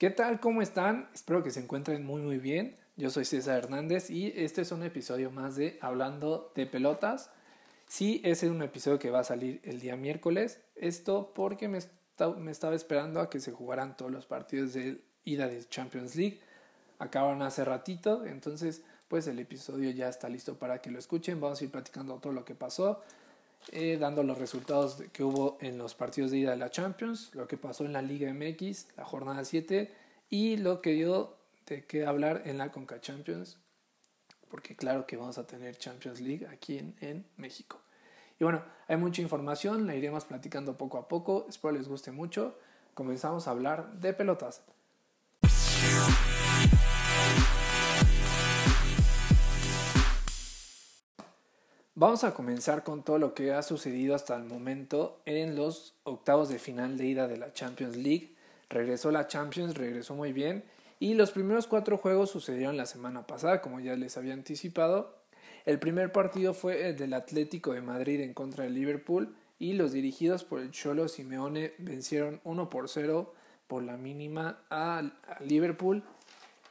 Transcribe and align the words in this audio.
¿Qué 0.00 0.08
tal? 0.08 0.40
¿Cómo 0.40 0.62
están? 0.62 1.10
Espero 1.12 1.42
que 1.42 1.50
se 1.50 1.60
encuentren 1.60 2.06
muy 2.06 2.22
muy 2.22 2.38
bien. 2.38 2.74
Yo 2.96 3.10
soy 3.10 3.26
César 3.26 3.58
Hernández 3.58 4.08
y 4.08 4.32
este 4.34 4.62
es 4.62 4.72
un 4.72 4.82
episodio 4.82 5.30
más 5.30 5.56
de 5.56 5.78
Hablando 5.82 6.52
de 6.54 6.64
Pelotas. 6.64 7.28
Sí, 7.86 8.22
ese 8.24 8.46
es 8.46 8.52
un 8.52 8.62
episodio 8.62 8.98
que 8.98 9.10
va 9.10 9.18
a 9.18 9.24
salir 9.24 9.60
el 9.62 9.78
día 9.78 9.96
miércoles. 9.96 10.62
Esto 10.74 11.34
porque 11.34 11.68
me, 11.68 11.76
estaba 11.76 12.74
esperando 12.74 13.20
a 13.20 13.28
que 13.28 13.40
se 13.40 13.52
jugaran 13.52 13.94
todos 13.94 14.10
los 14.10 14.24
partidos 14.24 14.72
de 14.72 15.04
ida 15.24 15.48
de 15.48 15.68
Champions 15.68 16.16
League. 16.16 16.40
Acabaron 16.98 17.42
hace 17.42 17.62
ratito, 17.66 18.24
entonces 18.24 18.82
pues 19.08 19.26
el 19.26 19.38
episodio 19.38 19.90
ya 19.90 20.08
está 20.08 20.30
listo 20.30 20.58
para 20.58 20.80
que 20.80 20.90
lo 20.90 20.98
escuchen. 20.98 21.42
Vamos 21.42 21.60
a 21.60 21.64
ir 21.64 21.70
platicando 21.70 22.14
todo 22.20 22.32
lo 22.32 22.46
que 22.46 22.54
pasó, 22.54 23.02
eh, 23.68 23.98
dando 24.00 24.22
los 24.22 24.38
resultados 24.38 25.02
que 25.12 25.22
hubo 25.22 25.58
en 25.60 25.78
los 25.78 25.94
partidos 25.94 26.30
de 26.30 26.38
ida 26.38 26.50
de 26.50 26.56
la 26.56 26.70
Champions, 26.70 27.30
lo 27.34 27.46
que 27.46 27.56
pasó 27.56 27.84
en 27.84 27.92
la 27.92 28.02
Liga 28.02 28.32
MX, 28.32 28.88
la 28.96 29.04
jornada 29.04 29.44
7 29.44 29.92
y 30.28 30.56
lo 30.56 30.80
que 30.80 30.92
dio 30.92 31.36
de 31.66 31.84
qué 31.84 32.06
hablar 32.06 32.42
en 32.46 32.58
la 32.58 32.72
Conca 32.72 33.00
Champions, 33.00 33.58
porque 34.48 34.74
claro 34.74 35.06
que 35.06 35.16
vamos 35.16 35.38
a 35.38 35.46
tener 35.46 35.76
Champions 35.76 36.20
League 36.20 36.46
aquí 36.48 36.78
en, 36.78 36.94
en 37.00 37.26
México. 37.36 37.80
Y 38.40 38.44
bueno, 38.44 38.62
hay 38.88 38.96
mucha 38.96 39.22
información, 39.22 39.86
la 39.86 39.94
iremos 39.94 40.24
platicando 40.24 40.78
poco 40.78 40.98
a 40.98 41.06
poco, 41.06 41.46
espero 41.48 41.72
les 41.72 41.86
guste 41.86 42.10
mucho. 42.10 42.58
Comenzamos 42.94 43.46
a 43.46 43.50
hablar 43.50 43.92
de 44.00 44.14
pelotas. 44.14 44.62
Vamos 52.00 52.24
a 52.24 52.32
comenzar 52.32 52.82
con 52.82 53.02
todo 53.02 53.18
lo 53.18 53.34
que 53.34 53.52
ha 53.52 53.62
sucedido 53.62 54.14
hasta 54.14 54.34
el 54.34 54.44
momento 54.44 55.20
en 55.26 55.54
los 55.54 55.92
octavos 56.04 56.48
de 56.48 56.58
final 56.58 56.96
de 56.96 57.04
ida 57.04 57.28
de 57.28 57.36
la 57.36 57.52
Champions 57.52 57.94
League. 57.94 58.34
Regresó 58.70 59.10
la 59.10 59.26
Champions, 59.26 59.76
regresó 59.76 60.14
muy 60.14 60.32
bien 60.32 60.64
y 60.98 61.12
los 61.12 61.30
primeros 61.30 61.66
cuatro 61.66 61.98
juegos 61.98 62.30
sucedieron 62.30 62.78
la 62.78 62.86
semana 62.86 63.26
pasada, 63.26 63.60
como 63.60 63.80
ya 63.80 63.96
les 63.96 64.16
había 64.16 64.32
anticipado. 64.32 65.14
El 65.66 65.78
primer 65.78 66.10
partido 66.10 66.54
fue 66.54 66.88
el 66.88 66.96
del 66.96 67.12
Atlético 67.12 67.74
de 67.74 67.82
Madrid 67.82 68.22
en 68.22 68.32
contra 68.32 68.64
del 68.64 68.72
Liverpool 68.72 69.36
y 69.58 69.74
los 69.74 69.92
dirigidos 69.92 70.42
por 70.42 70.60
el 70.60 70.70
Cholo 70.70 71.06
Simeone 71.06 71.74
vencieron 71.76 72.40
1 72.44 72.70
por 72.70 72.88
0 72.88 73.34
por 73.66 73.82
la 73.82 73.98
mínima 73.98 74.62
a, 74.70 75.02
Liverpool, 75.40 76.02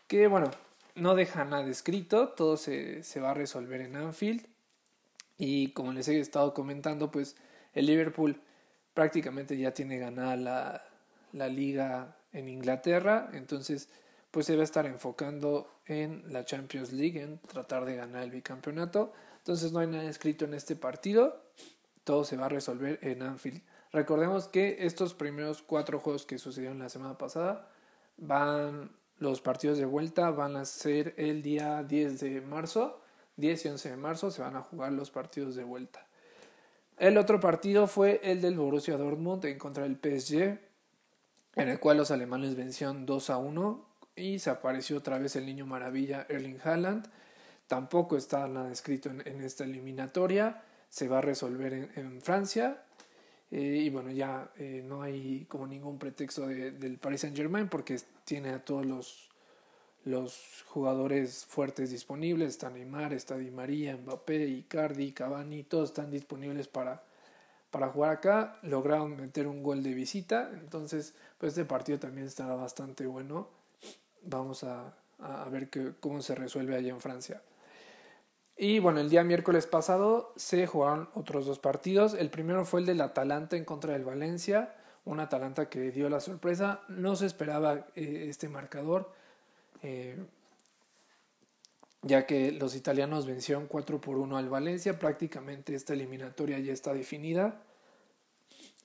que 0.07 0.25
bueno, 0.25 0.49
no 0.95 1.13
deja 1.13 1.45
nada 1.45 1.69
escrito, 1.69 2.29
todo 2.29 2.57
se, 2.57 3.03
se 3.03 3.19
va 3.19 3.29
a 3.29 3.35
resolver 3.35 3.81
en 3.81 3.95
Anfield 3.95 4.48
y 5.39 5.71
como 5.71 5.93
les 5.93 6.07
he 6.09 6.19
estado 6.19 6.53
comentando, 6.53 7.09
pues 7.09 7.35
el 7.73 7.87
Liverpool 7.87 8.39
prácticamente 8.93 9.57
ya 9.57 9.73
tiene 9.73 9.97
ganada 9.97 10.35
la, 10.35 10.83
la 11.31 11.47
liga 11.47 12.17
en 12.33 12.49
Inglaterra, 12.49 13.29
entonces 13.33 13.89
pues 14.31 14.45
se 14.45 14.55
va 14.55 14.61
a 14.61 14.65
estar 14.65 14.85
enfocando 14.85 15.71
en 15.85 16.31
la 16.31 16.45
Champions 16.45 16.91
League, 16.91 17.19
en 17.19 17.39
tratar 17.39 17.85
de 17.85 17.95
ganar 17.95 18.23
el 18.23 18.31
bicampeonato. 18.31 19.13
Entonces 19.37 19.71
no 19.71 19.79
hay 19.79 19.87
nada 19.87 20.03
escrito 20.03 20.45
en 20.45 20.53
este 20.53 20.75
partido, 20.75 21.41
todo 22.03 22.25
se 22.25 22.37
va 22.37 22.45
a 22.45 22.49
resolver 22.49 22.99
en 23.01 23.23
Anfield. 23.23 23.61
Recordemos 23.91 24.47
que 24.47 24.85
estos 24.85 25.13
primeros 25.15 25.63
cuatro 25.63 25.99
juegos 25.99 26.25
que 26.25 26.37
sucedieron 26.37 26.79
la 26.79 26.89
semana 26.89 27.17
pasada 27.17 27.71
van, 28.17 28.91
los 29.17 29.41
partidos 29.41 29.77
de 29.79 29.85
vuelta 29.85 30.29
van 30.29 30.57
a 30.57 30.65
ser 30.65 31.15
el 31.17 31.41
día 31.41 31.81
10 31.81 32.19
de 32.19 32.41
marzo 32.41 33.01
10 33.39 33.65
y 33.65 33.69
11 33.69 33.89
de 33.89 33.97
marzo 33.97 34.31
se 34.31 34.41
van 34.41 34.55
a 34.55 34.61
jugar 34.61 34.91
los 34.91 35.11
partidos 35.11 35.55
de 35.55 35.63
vuelta. 35.63 36.05
El 36.97 37.17
otro 37.17 37.39
partido 37.39 37.87
fue 37.87 38.19
el 38.23 38.41
del 38.41 38.57
Borussia 38.57 38.97
Dortmund 38.97 39.45
en 39.45 39.57
contra 39.57 39.83
del 39.83 39.95
PSG, 39.95 40.59
en 41.55 41.69
el 41.69 41.79
cual 41.79 41.97
los 41.97 42.11
alemanes 42.11 42.55
vencieron 42.55 43.05
2 43.05 43.29
a 43.29 43.37
1 43.37 43.85
y 44.17 44.39
se 44.39 44.49
apareció 44.49 44.97
otra 44.97 45.17
vez 45.17 45.35
el 45.37 45.45
niño 45.45 45.65
maravilla 45.65 46.25
Erling 46.27 46.59
Haaland. 46.61 47.09
Tampoco 47.67 48.17
está 48.17 48.47
nada 48.47 48.71
escrito 48.71 49.09
en, 49.09 49.41
esta 49.41 49.63
eliminatoria, 49.63 50.61
se 50.89 51.07
va 51.07 51.19
a 51.19 51.21
resolver 51.21 51.73
en, 51.73 52.21
Francia. 52.21 52.83
Eh, 53.51 53.83
y 53.85 53.89
bueno, 53.89 54.11
ya 54.11 54.51
eh, 54.57 54.83
no 54.85 55.01
hay 55.01 55.45
como 55.45 55.67
ningún 55.67 55.97
pretexto 55.97 56.47
del 56.47 56.97
Paris 56.97 57.21
Saint 57.21 57.37
Germain 57.37 57.69
porque 57.69 57.99
tiene 58.25 58.49
a 58.49 58.63
todos 58.63 58.85
los 58.85 59.28
los 60.05 60.63
jugadores 60.67 61.45
fuertes 61.45 61.91
disponibles, 61.91 62.49
está 62.49 62.69
Neymar, 62.69 63.13
está 63.13 63.37
Di 63.37 63.51
María, 63.51 63.97
Mbappé, 63.97 64.47
Icardi, 64.47 65.11
Cavani, 65.11 65.63
todos 65.63 65.89
están 65.89 66.09
disponibles 66.09 66.67
para, 66.67 67.03
para 67.71 67.89
jugar 67.89 68.11
acá, 68.11 68.59
lograron 68.63 69.17
meter 69.17 69.47
un 69.47 69.61
gol 69.61 69.83
de 69.83 69.93
visita, 69.93 70.51
entonces 70.53 71.13
pues 71.37 71.53
este 71.53 71.65
partido 71.65 71.99
también 71.99 72.27
estará 72.27 72.55
bastante 72.55 73.05
bueno, 73.05 73.49
vamos 74.23 74.63
a, 74.63 74.93
a 75.19 75.47
ver 75.49 75.69
que, 75.69 75.93
cómo 75.99 76.21
se 76.21 76.35
resuelve 76.35 76.75
allá 76.75 76.89
en 76.89 77.01
Francia. 77.01 77.41
Y 78.61 78.79
bueno, 78.79 78.99
el 78.99 79.09
día 79.09 79.23
miércoles 79.23 79.67
pasado 79.67 80.33
se 80.35 80.67
jugaron 80.67 81.07
otros 81.13 81.45
dos 81.45 81.59
partidos. 81.59 82.13
El 82.13 82.29
primero 82.29 82.65
fue 82.65 82.81
el 82.81 82.85
del 82.85 82.99
Atalanta 82.99 83.55
en 83.55 83.63
contra 83.63 83.93
del 83.93 84.03
Valencia. 84.03 84.75
Un 85.05 85.21
Atalanta 85.21 85.69
que 85.69 85.91
dio 85.91 86.09
la 86.09 86.19
sorpresa. 86.19 86.81
No 86.89 87.15
se 87.15 87.25
esperaba 87.25 87.87
eh, 87.95 88.25
este 88.27 88.49
marcador. 88.49 89.13
Eh, 89.83 90.17
ya 92.01 92.25
que 92.25 92.51
los 92.51 92.75
italianos 92.75 93.25
vencieron 93.25 93.67
4 93.67 93.99
por 93.99 94.17
1 94.17 94.37
al 94.37 94.49
Valencia, 94.49 94.97
prácticamente 94.97 95.75
esta 95.75 95.93
eliminatoria 95.93 96.59
ya 96.59 96.71
está 96.71 96.93
definida, 96.93 97.61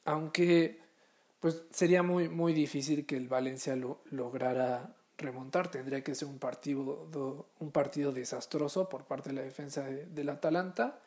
aunque 0.04 0.80
pues 1.40 1.62
sería 1.70 2.02
muy, 2.02 2.28
muy 2.28 2.52
difícil 2.54 3.06
que 3.06 3.16
el 3.16 3.28
Valencia 3.28 3.76
lo, 3.76 4.00
lograra 4.10 4.94
remontar, 5.18 5.70
tendría 5.70 6.02
que 6.02 6.14
ser 6.14 6.28
un 6.28 6.38
partido, 6.38 7.46
un 7.60 7.70
partido 7.70 8.12
desastroso 8.12 8.88
por 8.88 9.04
parte 9.04 9.30
de 9.30 9.36
la 9.36 9.42
defensa 9.42 9.82
del 9.82 10.28
Atalanta. 10.28 10.98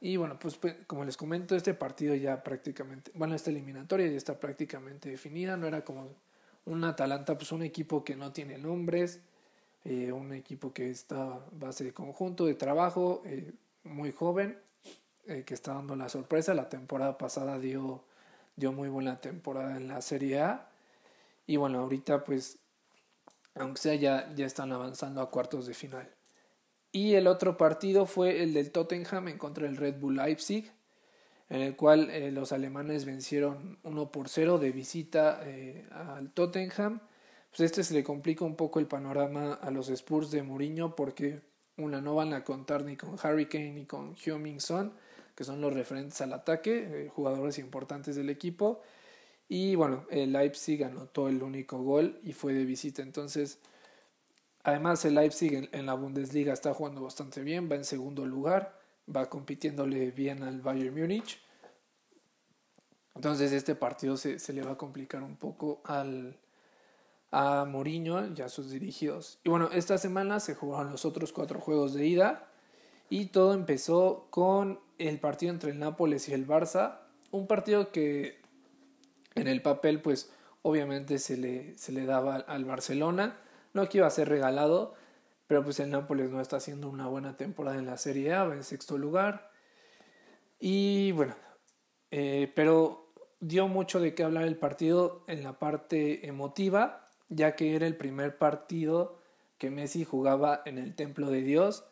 Y 0.00 0.16
bueno, 0.16 0.38
pues, 0.38 0.56
pues 0.56 0.76
como 0.86 1.04
les 1.04 1.16
comento, 1.16 1.56
este 1.56 1.74
partido 1.74 2.14
ya 2.14 2.42
prácticamente, 2.42 3.10
bueno, 3.14 3.34
esta 3.34 3.50
eliminatoria 3.50 4.06
ya 4.08 4.16
está 4.16 4.38
prácticamente 4.38 5.08
definida, 5.08 5.56
no 5.56 5.66
era 5.66 5.84
como 5.84 6.08
un 6.66 6.84
Atalanta, 6.84 7.36
pues 7.36 7.52
un 7.52 7.62
equipo 7.62 8.04
que 8.04 8.16
no 8.16 8.32
tiene 8.32 8.58
nombres, 8.58 9.20
eh, 9.84 10.12
un 10.12 10.32
equipo 10.32 10.72
que 10.72 10.90
está 10.90 11.40
base 11.52 11.84
de 11.84 11.94
conjunto, 11.94 12.46
de 12.46 12.54
trabajo, 12.54 13.22
eh, 13.24 13.52
muy 13.84 14.12
joven, 14.12 14.58
eh, 15.26 15.44
que 15.46 15.54
está 15.54 15.74
dando 15.74 15.96
la 15.96 16.08
sorpresa. 16.08 16.54
La 16.54 16.68
temporada 16.68 17.16
pasada 17.18 17.58
dio, 17.58 18.02
dio 18.56 18.72
muy 18.72 18.88
buena 18.88 19.16
temporada 19.16 19.76
en 19.76 19.88
la 19.88 20.02
Serie 20.02 20.40
A. 20.40 20.68
Y 21.46 21.56
bueno, 21.56 21.78
ahorita 21.78 22.24
pues, 22.24 22.58
aunque 23.54 23.80
sea, 23.80 23.94
ya, 23.94 24.32
ya 24.34 24.44
están 24.44 24.72
avanzando 24.72 25.20
a 25.20 25.30
cuartos 25.30 25.66
de 25.66 25.74
final. 25.74 26.08
Y 26.90 27.14
el 27.14 27.28
otro 27.28 27.56
partido 27.56 28.06
fue 28.06 28.42
el 28.42 28.54
del 28.54 28.72
Tottenham 28.72 29.28
en 29.28 29.38
contra 29.38 29.66
del 29.66 29.76
Red 29.76 30.00
Bull 30.00 30.16
Leipzig 30.16 30.72
en 31.48 31.60
el 31.60 31.76
cual 31.76 32.10
eh, 32.10 32.30
los 32.32 32.52
alemanes 32.52 33.04
vencieron 33.04 33.78
1 33.84 34.10
por 34.10 34.28
0 34.28 34.58
de 34.58 34.72
visita 34.72 35.40
eh, 35.44 35.86
al 35.90 36.30
Tottenham. 36.32 37.00
Pues 37.50 37.60
este 37.60 37.84
se 37.84 37.94
le 37.94 38.02
complica 38.02 38.44
un 38.44 38.56
poco 38.56 38.80
el 38.80 38.86
panorama 38.86 39.54
a 39.54 39.70
los 39.70 39.88
Spurs 39.88 40.30
de 40.30 40.42
Mourinho 40.42 40.96
porque 40.96 41.40
una 41.76 42.00
no 42.00 42.14
van 42.14 42.34
a 42.34 42.42
contar 42.42 42.84
ni 42.84 42.96
con 42.96 43.16
Harry 43.22 43.46
Kane 43.46 43.72
ni 43.72 43.86
con 43.86 44.16
Heung-Min 44.16 44.60
Son, 44.60 44.92
que 45.34 45.44
son 45.44 45.60
los 45.60 45.72
referentes 45.72 46.20
al 46.20 46.32
ataque, 46.32 47.04
eh, 47.04 47.08
jugadores 47.08 47.58
importantes 47.58 48.16
del 48.16 48.30
equipo. 48.30 48.82
Y 49.48 49.76
bueno, 49.76 50.04
el 50.10 50.32
Leipzig 50.32 50.82
anotó 50.84 51.28
el 51.28 51.42
único 51.42 51.80
gol 51.80 52.18
y 52.24 52.32
fue 52.32 52.52
de 52.54 52.64
visita. 52.64 53.02
Entonces, 53.02 53.60
además 54.64 55.04
el 55.04 55.14
Leipzig 55.14 55.68
en 55.70 55.86
la 55.86 55.94
Bundesliga 55.94 56.52
está 56.52 56.74
jugando 56.74 57.02
bastante 57.02 57.42
bien, 57.42 57.70
va 57.70 57.76
en 57.76 57.84
segundo 57.84 58.26
lugar 58.26 58.85
va 59.14 59.28
compitiéndole 59.28 60.10
bien 60.10 60.42
al 60.42 60.60
Bayern 60.60 60.98
Múnich. 60.98 61.40
Entonces 63.14 63.52
este 63.52 63.74
partido 63.74 64.16
se, 64.16 64.38
se, 64.38 64.52
le 64.52 64.62
va 64.62 64.72
a 64.72 64.78
complicar 64.78 65.22
un 65.22 65.36
poco 65.36 65.80
al, 65.84 66.38
a 67.30 67.64
Mourinho 67.64 68.34
y 68.34 68.40
a 68.42 68.48
sus 68.48 68.70
dirigidos. 68.70 69.38
Y 69.42 69.48
bueno, 69.48 69.70
esta 69.72 69.98
semana 69.98 70.40
se 70.40 70.54
jugaron 70.54 70.92
los 70.92 71.04
otros 71.04 71.32
cuatro 71.32 71.60
juegos 71.60 71.94
de 71.94 72.06
ida 72.06 72.48
y 73.08 73.26
todo 73.26 73.54
empezó 73.54 74.26
con 74.30 74.80
el 74.98 75.18
partido 75.18 75.52
entre 75.52 75.70
el 75.70 75.78
Nápoles 75.78 76.28
y 76.28 76.34
el 76.34 76.46
Barça. 76.46 76.98
Un 77.30 77.46
partido 77.46 77.90
que 77.90 78.40
en 79.34 79.48
el 79.48 79.62
papel 79.62 80.02
pues 80.02 80.30
obviamente 80.62 81.18
se 81.18 81.36
le, 81.36 81.78
se 81.78 81.92
le 81.92 82.04
daba 82.04 82.36
al 82.36 82.64
Barcelona. 82.64 83.38
No 83.72 83.88
que 83.88 83.98
iba 83.98 84.06
a 84.06 84.10
ser 84.10 84.28
regalado, 84.28 84.94
pero 85.46 85.62
pues 85.62 85.80
el 85.80 85.90
Nápoles 85.90 86.30
no 86.30 86.40
está 86.40 86.56
haciendo 86.56 86.88
una 86.88 87.06
buena 87.06 87.36
temporada 87.36 87.78
en 87.78 87.86
la 87.86 87.98
Serie 87.98 88.34
A, 88.34 88.44
va 88.44 88.54
en 88.54 88.64
sexto 88.64 88.98
lugar. 88.98 89.50
Y 90.58 91.12
bueno, 91.12 91.36
eh, 92.10 92.52
pero 92.54 93.12
dio 93.40 93.68
mucho 93.68 94.00
de 94.00 94.14
qué 94.14 94.24
hablar 94.24 94.44
el 94.44 94.56
partido 94.56 95.24
en 95.28 95.42
la 95.42 95.58
parte 95.58 96.26
emotiva, 96.26 97.08
ya 97.28 97.54
que 97.54 97.76
era 97.76 97.86
el 97.86 97.96
primer 97.96 98.38
partido 98.38 99.20
que 99.58 99.70
Messi 99.70 100.04
jugaba 100.04 100.62
en 100.64 100.78
el 100.78 100.94
Templo 100.94 101.30
de 101.30 101.42
Dios. 101.42 101.84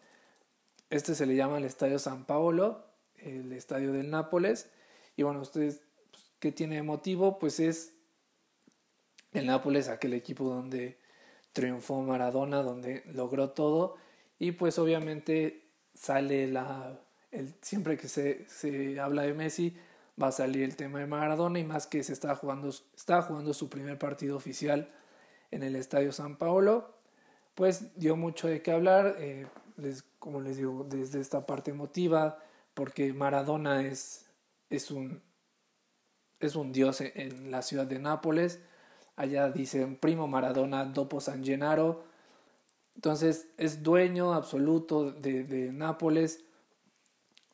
Este 0.90 1.14
se 1.14 1.26
le 1.26 1.36
llama 1.36 1.58
el 1.58 1.64
Estadio 1.64 1.98
San 1.98 2.24
Paolo, 2.24 2.86
el 3.16 3.52
estadio 3.52 3.92
del 3.92 4.10
Nápoles. 4.10 4.70
Y 5.16 5.22
bueno, 5.22 5.40
ustedes, 5.40 5.82
pues, 6.10 6.24
¿qué 6.40 6.52
tiene 6.52 6.76
emotivo? 6.76 7.38
Pues 7.38 7.60
es 7.60 7.94
El 9.32 9.46
Nápoles, 9.46 9.88
aquel 9.88 10.12
equipo 10.12 10.44
donde 10.44 10.98
triunfó 11.54 12.02
Maradona, 12.02 12.62
donde 12.62 13.02
logró 13.14 13.50
todo. 13.50 13.96
Y 14.38 14.52
pues 14.52 14.78
obviamente 14.78 15.70
sale 15.94 16.46
la... 16.48 17.00
El, 17.30 17.54
siempre 17.62 17.96
que 17.96 18.08
se, 18.08 18.46
se 18.50 19.00
habla 19.00 19.22
de 19.22 19.32
Messi, 19.32 19.74
va 20.22 20.28
a 20.28 20.32
salir 20.32 20.62
el 20.62 20.76
tema 20.76 20.98
de 20.98 21.06
Maradona 21.06 21.58
y 21.58 21.64
más 21.64 21.86
que 21.86 22.04
se 22.04 22.12
está 22.12 22.36
jugando, 22.36 22.68
está 22.68 23.22
jugando 23.22 23.54
su 23.54 23.68
primer 23.68 23.98
partido 23.98 24.36
oficial 24.36 24.92
en 25.50 25.62
el 25.62 25.76
Estadio 25.76 26.12
San 26.12 26.36
Paolo, 26.36 26.94
pues 27.54 27.96
dio 27.96 28.16
mucho 28.16 28.48
de 28.48 28.62
qué 28.62 28.72
hablar, 28.72 29.16
eh, 29.18 29.46
les, 29.76 30.02
como 30.18 30.40
les 30.40 30.56
digo, 30.56 30.84
desde 30.88 31.20
esta 31.20 31.46
parte 31.46 31.70
emotiva, 31.70 32.38
porque 32.74 33.12
Maradona 33.12 33.82
es, 33.86 34.26
es, 34.70 34.90
un, 34.90 35.22
es 36.40 36.56
un 36.56 36.72
dios 36.72 37.00
en, 37.00 37.50
la 37.50 37.62
ciudad 37.62 37.86
de 37.86 37.98
Nápoles, 37.98 38.60
allá 39.16 39.50
dicen 39.50 39.96
primo 39.96 40.26
Maradona 40.26 40.84
dopo 40.84 41.20
San 41.20 41.44
Gennaro, 41.44 42.04
entonces 42.94 43.48
es 43.56 43.82
dueño 43.82 44.34
absoluto 44.34 45.10
de, 45.10 45.44
de 45.44 45.72
Nápoles, 45.72 46.44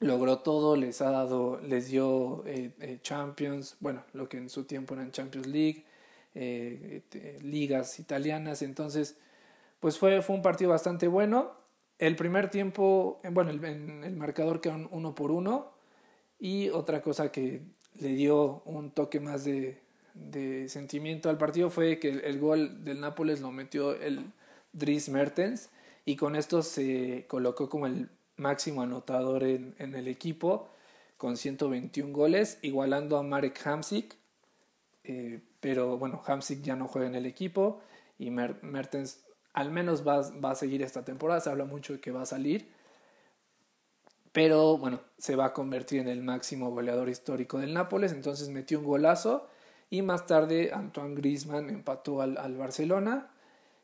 logró 0.00 0.38
todo, 0.38 0.76
les 0.76 1.00
ha 1.02 1.10
dado, 1.10 1.60
les 1.60 1.88
dio 1.88 2.44
eh, 2.46 2.72
eh, 2.80 2.98
Champions, 3.02 3.76
bueno, 3.80 4.02
lo 4.12 4.28
que 4.28 4.38
en 4.38 4.48
su 4.48 4.64
tiempo 4.64 4.94
eran 4.94 5.12
Champions 5.12 5.46
League, 5.46 5.84
eh, 6.34 7.02
ligas 7.42 7.98
italianas, 7.98 8.62
entonces, 8.62 9.16
pues 9.78 9.98
fue, 9.98 10.22
fue 10.22 10.36
un 10.36 10.42
partido 10.42 10.70
bastante 10.70 11.08
bueno. 11.08 11.52
El 11.98 12.16
primer 12.16 12.48
tiempo, 12.50 13.20
bueno, 13.30 13.50
el, 13.50 13.62
el 13.64 14.16
marcador 14.16 14.60
quedó 14.60 14.88
uno 14.90 15.14
por 15.14 15.30
uno. 15.30 15.72
Y 16.38 16.70
otra 16.70 17.02
cosa 17.02 17.30
que 17.30 17.62
le 17.98 18.08
dio 18.14 18.62
un 18.64 18.90
toque 18.92 19.20
más 19.20 19.44
de, 19.44 19.78
de 20.30 20.68
sentimiento 20.68 21.30
al 21.30 21.38
partido 21.38 21.70
fue 21.70 21.98
que 21.98 22.10
el, 22.10 22.38
gol 22.38 22.84
del 22.84 23.00
Nápoles 23.00 23.40
lo 23.40 23.50
metió 23.52 23.94
el 23.94 24.24
Dries 24.72 25.08
Mertens 25.08 25.70
y 26.04 26.16
con 26.16 26.36
esto 26.36 26.62
se 26.62 27.24
colocó 27.28 27.68
como 27.68 27.86
el 27.86 28.08
máximo 28.36 28.82
anotador 28.82 29.44
en, 29.44 29.74
en 29.78 29.94
el 29.94 30.08
equipo 30.08 30.68
con 31.20 31.36
121 31.36 32.14
goles, 32.14 32.58
igualando 32.62 33.18
a 33.18 33.22
Marek 33.22 33.60
Hamsik. 33.66 34.16
Eh, 35.04 35.40
pero 35.60 35.98
bueno, 35.98 36.22
Hamsik 36.26 36.62
ya 36.62 36.76
no 36.76 36.88
juega 36.88 37.08
en 37.08 37.14
el 37.14 37.26
equipo 37.26 37.82
y 38.18 38.30
Mertens 38.30 39.20
al 39.52 39.70
menos 39.70 40.06
va, 40.06 40.30
va, 40.42 40.52
a 40.52 40.54
seguir 40.54 40.82
esta 40.82 41.04
temporada. 41.04 41.40
Se 41.40 41.50
habla 41.50 41.66
mucho 41.66 41.92
de 41.92 42.00
que 42.00 42.10
va 42.10 42.22
a 42.22 42.26
salir. 42.26 42.72
Pero 44.32 44.78
bueno, 44.78 45.00
se 45.18 45.36
va 45.36 45.46
a 45.46 45.52
convertir 45.52 46.00
en 46.00 46.08
el 46.08 46.22
máximo 46.22 46.70
goleador 46.70 47.10
histórico 47.10 47.58
del 47.58 47.74
Nápoles. 47.74 48.12
Entonces 48.12 48.48
metió 48.48 48.78
un 48.78 48.86
golazo. 48.86 49.46
Y 49.90 50.02
más 50.02 50.26
tarde 50.26 50.70
Antoine 50.72 51.16
Griezmann 51.16 51.68
empató 51.68 52.22
al, 52.22 52.38
al 52.38 52.56
Barcelona. 52.56 53.30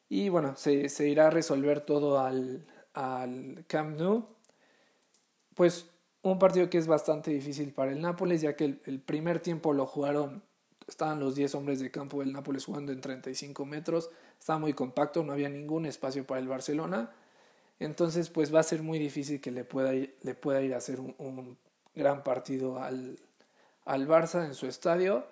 Y 0.08 0.28
bueno, 0.28 0.56
se, 0.56 0.88
se, 0.88 1.08
irá 1.08 1.26
a 1.26 1.30
resolver 1.30 1.80
todo 1.80 2.20
al, 2.20 2.64
al 2.94 3.64
Camp 3.66 3.98
Nou 3.98 4.36
pues 5.56 5.86
un 6.22 6.38
partido 6.38 6.70
que 6.70 6.78
es 6.78 6.86
bastante 6.86 7.32
difícil 7.32 7.72
para 7.72 7.90
el 7.90 8.00
Nápoles, 8.00 8.42
ya 8.42 8.54
que 8.54 8.78
el, 8.84 9.00
primer 9.00 9.40
tiempo 9.40 9.72
lo 9.72 9.86
jugaron, 9.86 10.42
estaban 10.86 11.18
los 11.18 11.34
10 11.34 11.54
hombres 11.56 11.80
de 11.80 11.90
campo 11.90 12.20
del 12.20 12.32
Nápoles 12.32 12.66
jugando 12.66 12.92
en 12.92 13.00
35 13.00 13.64
metros, 13.64 14.10
estaba 14.38 14.58
muy 14.58 14.74
compacto, 14.74 15.24
no 15.24 15.32
había 15.32 15.48
ningún 15.48 15.86
espacio 15.86 16.26
para 16.26 16.40
el 16.40 16.46
Barcelona, 16.46 17.10
entonces 17.80 18.28
pues 18.28 18.54
va 18.54 18.60
a 18.60 18.64
ser 18.64 18.82
muy 18.82 18.98
difícil 18.98 19.40
que 19.40 19.50
le 19.50 19.64
pueda 19.64 19.94
ir, 19.94 20.14
le 20.22 20.34
pueda 20.34 20.60
ir 20.60 20.74
a 20.74 20.76
hacer 20.76 21.00
un, 21.00 21.56
gran 21.94 22.22
partido 22.22 22.82
al, 22.82 23.18
al, 23.86 24.06
Barça 24.06 24.44
en 24.44 24.54
su 24.54 24.66
estadio. 24.66 25.26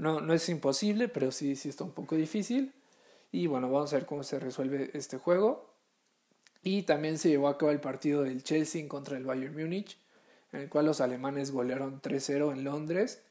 No, 0.00 0.22
no 0.22 0.32
es 0.32 0.48
imposible, 0.48 1.08
pero 1.08 1.30
sí, 1.30 1.56
sí 1.56 1.68
está 1.68 1.84
un 1.84 1.92
poco 1.92 2.16
difícil. 2.16 2.72
Y 3.32 3.46
bueno, 3.46 3.70
vamos 3.70 3.92
a 3.92 3.96
ver 3.96 4.06
cómo 4.06 4.22
se 4.22 4.40
resuelve 4.40 4.90
este 4.94 5.18
juego. 5.18 5.74
Y 6.62 6.84
también 6.84 7.18
se 7.18 7.28
llevó 7.28 7.48
a 7.48 7.58
cabo 7.58 7.70
el 7.70 7.80
partido 7.80 8.22
del 8.22 8.42
Chelsea 8.42 8.88
contra 8.88 9.18
el 9.18 9.26
Bayern 9.26 9.54
Múnich, 9.54 9.98
en 10.52 10.62
el 10.62 10.68
cual 10.70 10.86
los 10.86 11.02
alemanes 11.02 11.50
golearon 11.50 12.00
3-0 12.00 12.50
en 12.52 12.64
Londres. 12.64 13.22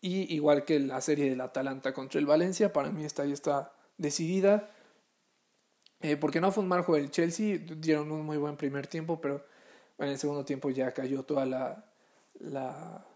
Y 0.00 0.34
igual 0.34 0.64
que 0.64 0.80
la 0.80 1.00
serie 1.00 1.30
del 1.30 1.40
Atalanta 1.40 1.94
contra 1.94 2.18
el 2.18 2.26
Valencia, 2.26 2.72
para 2.72 2.90
mí 2.90 3.04
esta 3.04 3.24
ya 3.24 3.32
está 3.32 3.72
decidida. 3.98 4.68
Eh, 6.00 6.16
porque 6.16 6.40
no 6.40 6.50
fue 6.50 6.64
un 6.64 6.68
mal 6.68 6.82
juego 6.82 7.04
el 7.04 7.12
Chelsea, 7.12 7.58
dieron 7.58 8.10
un 8.10 8.26
muy 8.26 8.36
buen 8.36 8.56
primer 8.56 8.88
tiempo, 8.88 9.20
pero 9.20 9.46
en 9.98 10.08
el 10.08 10.18
segundo 10.18 10.44
tiempo 10.44 10.70
ya 10.70 10.92
cayó 10.92 11.22
toda 11.22 11.46
la, 11.46 11.84
la 12.40 13.06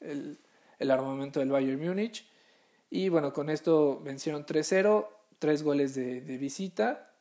el, 0.00 0.38
el 0.78 0.90
armamento 0.90 1.40
del 1.40 1.50
Bayern 1.50 1.80
Múnich. 1.80 2.28
Y 2.90 3.08
bueno, 3.08 3.32
con 3.32 3.50
esto 3.50 4.00
vencieron 4.00 4.46
3-0, 4.46 5.08
tres 5.38 5.62
goles 5.62 5.94
de, 5.94 6.20
de 6.20 6.38
visita 6.38 7.14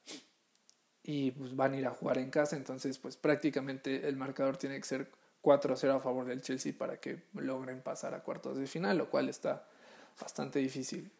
y 1.04 1.32
pues 1.32 1.56
van 1.56 1.74
a 1.74 1.78
ir 1.78 1.86
a 1.86 1.92
jugar 1.92 2.18
en 2.18 2.32
casa, 2.32 2.56
entonces 2.56 2.98
pues 2.98 3.16
prácticamente 3.16 4.08
el 4.08 4.18
marcador 4.18 4.58
tiene 4.58 4.78
que 4.78 4.86
ser 4.86 5.12
4-0 5.44 5.96
a 5.96 6.00
favor 6.00 6.26
del 6.26 6.42
Chelsea 6.42 6.74
para 6.76 7.00
que 7.00 7.24
logren 7.34 7.82
pasar 7.82 8.16
a 8.16 8.24
cuartos 8.24 8.58
de 8.58 8.66
final, 8.66 8.98
lo 8.98 9.10
cual 9.10 9.30
está 9.30 9.68
bastante 10.20 10.60
difícil. 10.60 11.12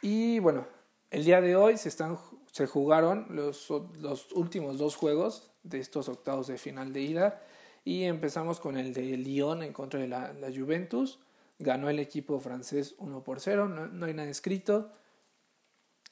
Y 0.00 0.38
bueno, 0.38 0.66
el 1.10 1.24
día 1.24 1.40
de 1.40 1.56
hoy 1.56 1.76
se, 1.76 1.88
están, 1.88 2.16
se 2.52 2.66
jugaron 2.66 3.26
los, 3.30 3.68
los 4.00 4.30
últimos 4.32 4.78
dos 4.78 4.94
juegos 4.94 5.50
de 5.64 5.80
estos 5.80 6.08
octavos 6.08 6.46
de 6.46 6.56
final 6.56 6.92
de 6.92 7.00
ida 7.00 7.42
y 7.84 8.04
empezamos 8.04 8.60
con 8.60 8.76
el 8.76 8.94
de 8.94 9.16
Lyon 9.16 9.62
en 9.62 9.72
contra 9.72 9.98
de 9.98 10.06
la, 10.06 10.32
la 10.34 10.48
Juventus. 10.48 11.18
Ganó 11.58 11.90
el 11.90 11.98
equipo 11.98 12.40
francés 12.40 12.94
1 12.98 13.24
por 13.24 13.40
0, 13.40 13.68
no, 13.68 13.86
no 13.86 14.06
hay 14.06 14.14
nada 14.14 14.28
escrito. 14.28 14.92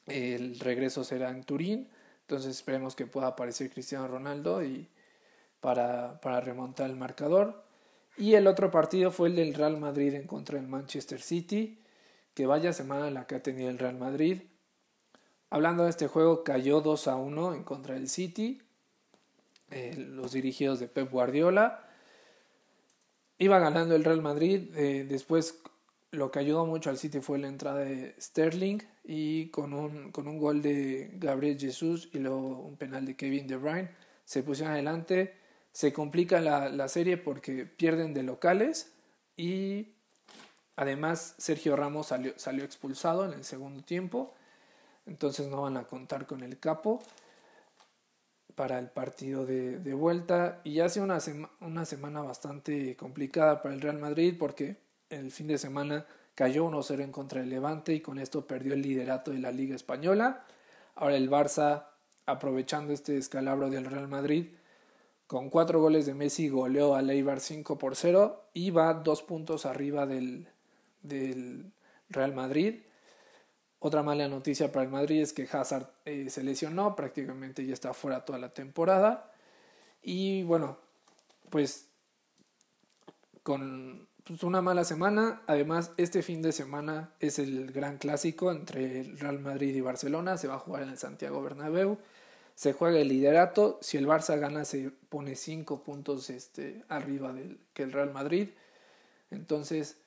El 0.05 0.59
regreso 0.59 1.03
será 1.03 1.29
en 1.29 1.43
Turín. 1.43 1.89
Entonces 2.21 2.55
esperemos 2.57 2.95
que 2.95 3.05
pueda 3.05 3.27
aparecer 3.27 3.69
Cristiano 3.71 4.07
Ronaldo 4.07 4.63
y 4.63 4.89
para, 5.61 6.19
para 6.19 6.41
remontar 6.41 6.89
el 6.89 6.97
marcador. 6.97 7.63
Y 8.17 8.33
el 8.33 8.47
otro 8.47 8.71
partido 8.71 9.11
fue 9.11 9.29
el 9.29 9.35
del 9.35 9.53
Real 9.53 9.77
Madrid 9.77 10.13
en 10.15 10.27
contra 10.27 10.59
del 10.59 10.67
Manchester 10.67 11.21
City, 11.21 11.83
que 12.33 12.45
vaya 12.45 12.73
semana 12.73 13.11
la 13.11 13.27
que 13.27 13.35
ha 13.35 13.43
tenido 13.43 13.69
el 13.69 13.77
Real 13.77 13.97
Madrid. 13.97 14.41
Hablando 15.49 15.83
de 15.83 15.91
este 15.91 16.07
juego, 16.07 16.43
cayó 16.43 16.81
2 16.81 17.07
a 17.07 17.15
1 17.15 17.53
en 17.53 17.63
contra 17.63 17.95
del 17.95 18.09
City, 18.09 18.61
eh, 19.69 19.95
los 19.97 20.33
dirigidos 20.33 20.79
de 20.79 20.87
Pep 20.87 21.09
Guardiola. 21.11 21.86
Iba 23.39 23.59
ganando 23.59 23.95
el 23.95 24.03
Real 24.03 24.21
Madrid, 24.21 24.69
eh, 24.75 25.05
después 25.07 25.59
lo 26.11 26.31
que 26.31 26.39
ayudó 26.39 26.65
mucho 26.65 26.89
al 26.89 26.97
City 26.97 27.19
fue 27.19 27.37
la 27.37 27.47
entrada 27.47 27.79
de 27.79 28.15
Sterling 28.19 28.79
y 29.03 29.49
con 29.49 29.73
un, 29.73 30.11
con 30.11 30.27
un 30.27 30.39
gol 30.39 30.61
de 30.61 31.11
Gabriel 31.13 31.59
Jesús 31.59 32.09
y 32.13 32.19
luego 32.19 32.59
un 32.61 32.77
penal 32.77 33.05
de 33.05 33.15
Kevin 33.15 33.45
De 33.47 33.57
Bruyne 33.57 33.91
se 34.25 34.41
pusieron 34.41 34.73
adelante. 34.73 35.35
Se 35.71 35.93
complica 35.93 36.41
la, 36.41 36.69
la 36.69 36.87
serie 36.87 37.17
porque 37.17 37.65
pierden 37.65 38.15
de 38.15 38.23
locales 38.23 38.93
y 39.35 39.93
además 40.75 41.35
Sergio 41.37 41.75
Ramos 41.75 42.07
salió, 42.07 42.33
salió 42.37 42.63
expulsado 42.63 43.25
en 43.25 43.33
el 43.33 43.43
segundo 43.43 43.83
tiempo. 43.83 44.33
Entonces 45.05 45.47
no 45.47 45.61
van 45.61 45.77
a 45.77 45.83
contar 45.83 46.25
con 46.25 46.41
el 46.41 46.57
capo 46.57 47.03
para 48.57 48.79
el 48.79 48.89
partido 48.89 49.45
de, 49.45 49.77
de 49.77 49.93
vuelta. 49.93 50.61
Y 50.63 50.73
ya 50.73 50.85
ha 50.85 50.89
sido 50.89 51.05
una, 51.05 51.19
una 51.61 51.85
semana 51.85 52.23
bastante 52.23 52.97
complicada 52.97 53.61
para 53.61 53.75
el 53.75 53.81
Real 53.81 53.99
Madrid 53.99 54.35
porque 54.37 54.77
el 55.11 55.29
fin 55.29 55.45
de 55.45 55.59
semana 55.59 56.07
cayó 56.33 56.65
1-0 56.67 57.03
en 57.03 57.11
contra 57.11 57.39
del 57.39 57.51
Levante 57.51 57.93
y 57.93 58.01
con 58.01 58.17
esto 58.17 58.47
perdió 58.47 58.73
el 58.73 58.81
liderato 58.81 59.29
de 59.29 59.37
la 59.37 59.51
Liga 59.51 59.75
Española. 59.75 60.43
Ahora 60.95 61.17
el 61.17 61.29
Barça, 61.29 61.85
aprovechando 62.25 62.93
este 62.93 63.13
descalabro 63.13 63.69
del 63.69 63.85
Real 63.85 64.07
Madrid, 64.07 64.47
con 65.27 65.51
cuatro 65.51 65.79
goles 65.79 66.07
de 66.07 66.15
Messi 66.15 66.49
goleó 66.49 66.95
al 66.95 67.11
Eibar 67.11 67.39
5 67.39 67.77
por 67.77 67.95
0 67.95 68.49
y 68.53 68.71
va 68.71 68.95
dos 68.95 69.21
puntos 69.21 69.67
arriba 69.67 70.07
del, 70.07 70.47
del 71.03 71.71
Real 72.09 72.33
Madrid. 72.33 72.79
Otra 73.79 74.01
mala 74.01 74.27
noticia 74.27 74.71
para 74.71 74.85
el 74.85 74.91
Madrid 74.91 75.21
es 75.21 75.33
que 75.33 75.47
Hazard 75.51 75.91
eh, 76.05 76.29
se 76.29 76.43
lesionó, 76.43 76.95
prácticamente 76.95 77.65
ya 77.65 77.73
está 77.73 77.93
fuera 77.93 78.25
toda 78.25 78.39
la 78.39 78.53
temporada. 78.53 79.31
Y 80.01 80.43
bueno, 80.43 80.77
pues 81.49 81.87
con 83.43 84.07
pues, 84.25 84.43
una 84.43 84.61
mala 84.61 84.83
semana. 84.83 85.41
Además, 85.47 85.91
este 85.95 86.21
fin 86.21 86.41
de 86.41 86.51
semana 86.51 87.13
es 87.19 87.39
el 87.39 87.71
gran 87.71 87.97
clásico 87.97 88.51
entre 88.51 88.99
el 88.99 89.17
Real 89.17 89.39
Madrid 89.39 89.73
y 89.73 89.81
Barcelona. 89.81 90.37
Se 90.37 90.49
va 90.49 90.55
a 90.55 90.59
jugar 90.59 90.83
en 90.83 90.89
el 90.89 90.97
Santiago 90.97 91.41
Bernabéu. 91.41 91.97
Se 92.55 92.73
juega 92.73 92.99
el 92.99 93.07
liderato. 93.07 93.79
Si 93.81 93.97
el 93.97 94.05
Barça 94.05 94.37
gana, 94.37 94.65
se 94.65 94.91
pone 95.09 95.35
cinco 95.35 95.81
puntos 95.81 96.29
este, 96.29 96.83
arriba 96.89 97.31
del, 97.31 97.59
que 97.73 97.83
el 97.83 97.93
Real 97.93 98.11
Madrid. 98.11 98.49
Entonces, 99.31 99.97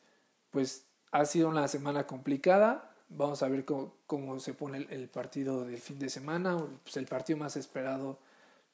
pues 0.50 0.84
ha 1.12 1.24
sido 1.24 1.48
una 1.48 1.66
semana 1.68 2.06
complicada. 2.06 2.89
Vamos 3.10 3.42
a 3.42 3.48
ver 3.48 3.64
cómo, 3.64 3.92
cómo 4.06 4.40
se 4.40 4.54
pone 4.54 4.86
el, 4.88 5.08
partido 5.08 5.64
del 5.64 5.80
fin 5.80 5.98
de 5.98 6.08
semana. 6.08 6.64
Pues 6.82 6.96
el 6.96 7.06
partido 7.06 7.38
más 7.38 7.56
esperado. 7.56 8.18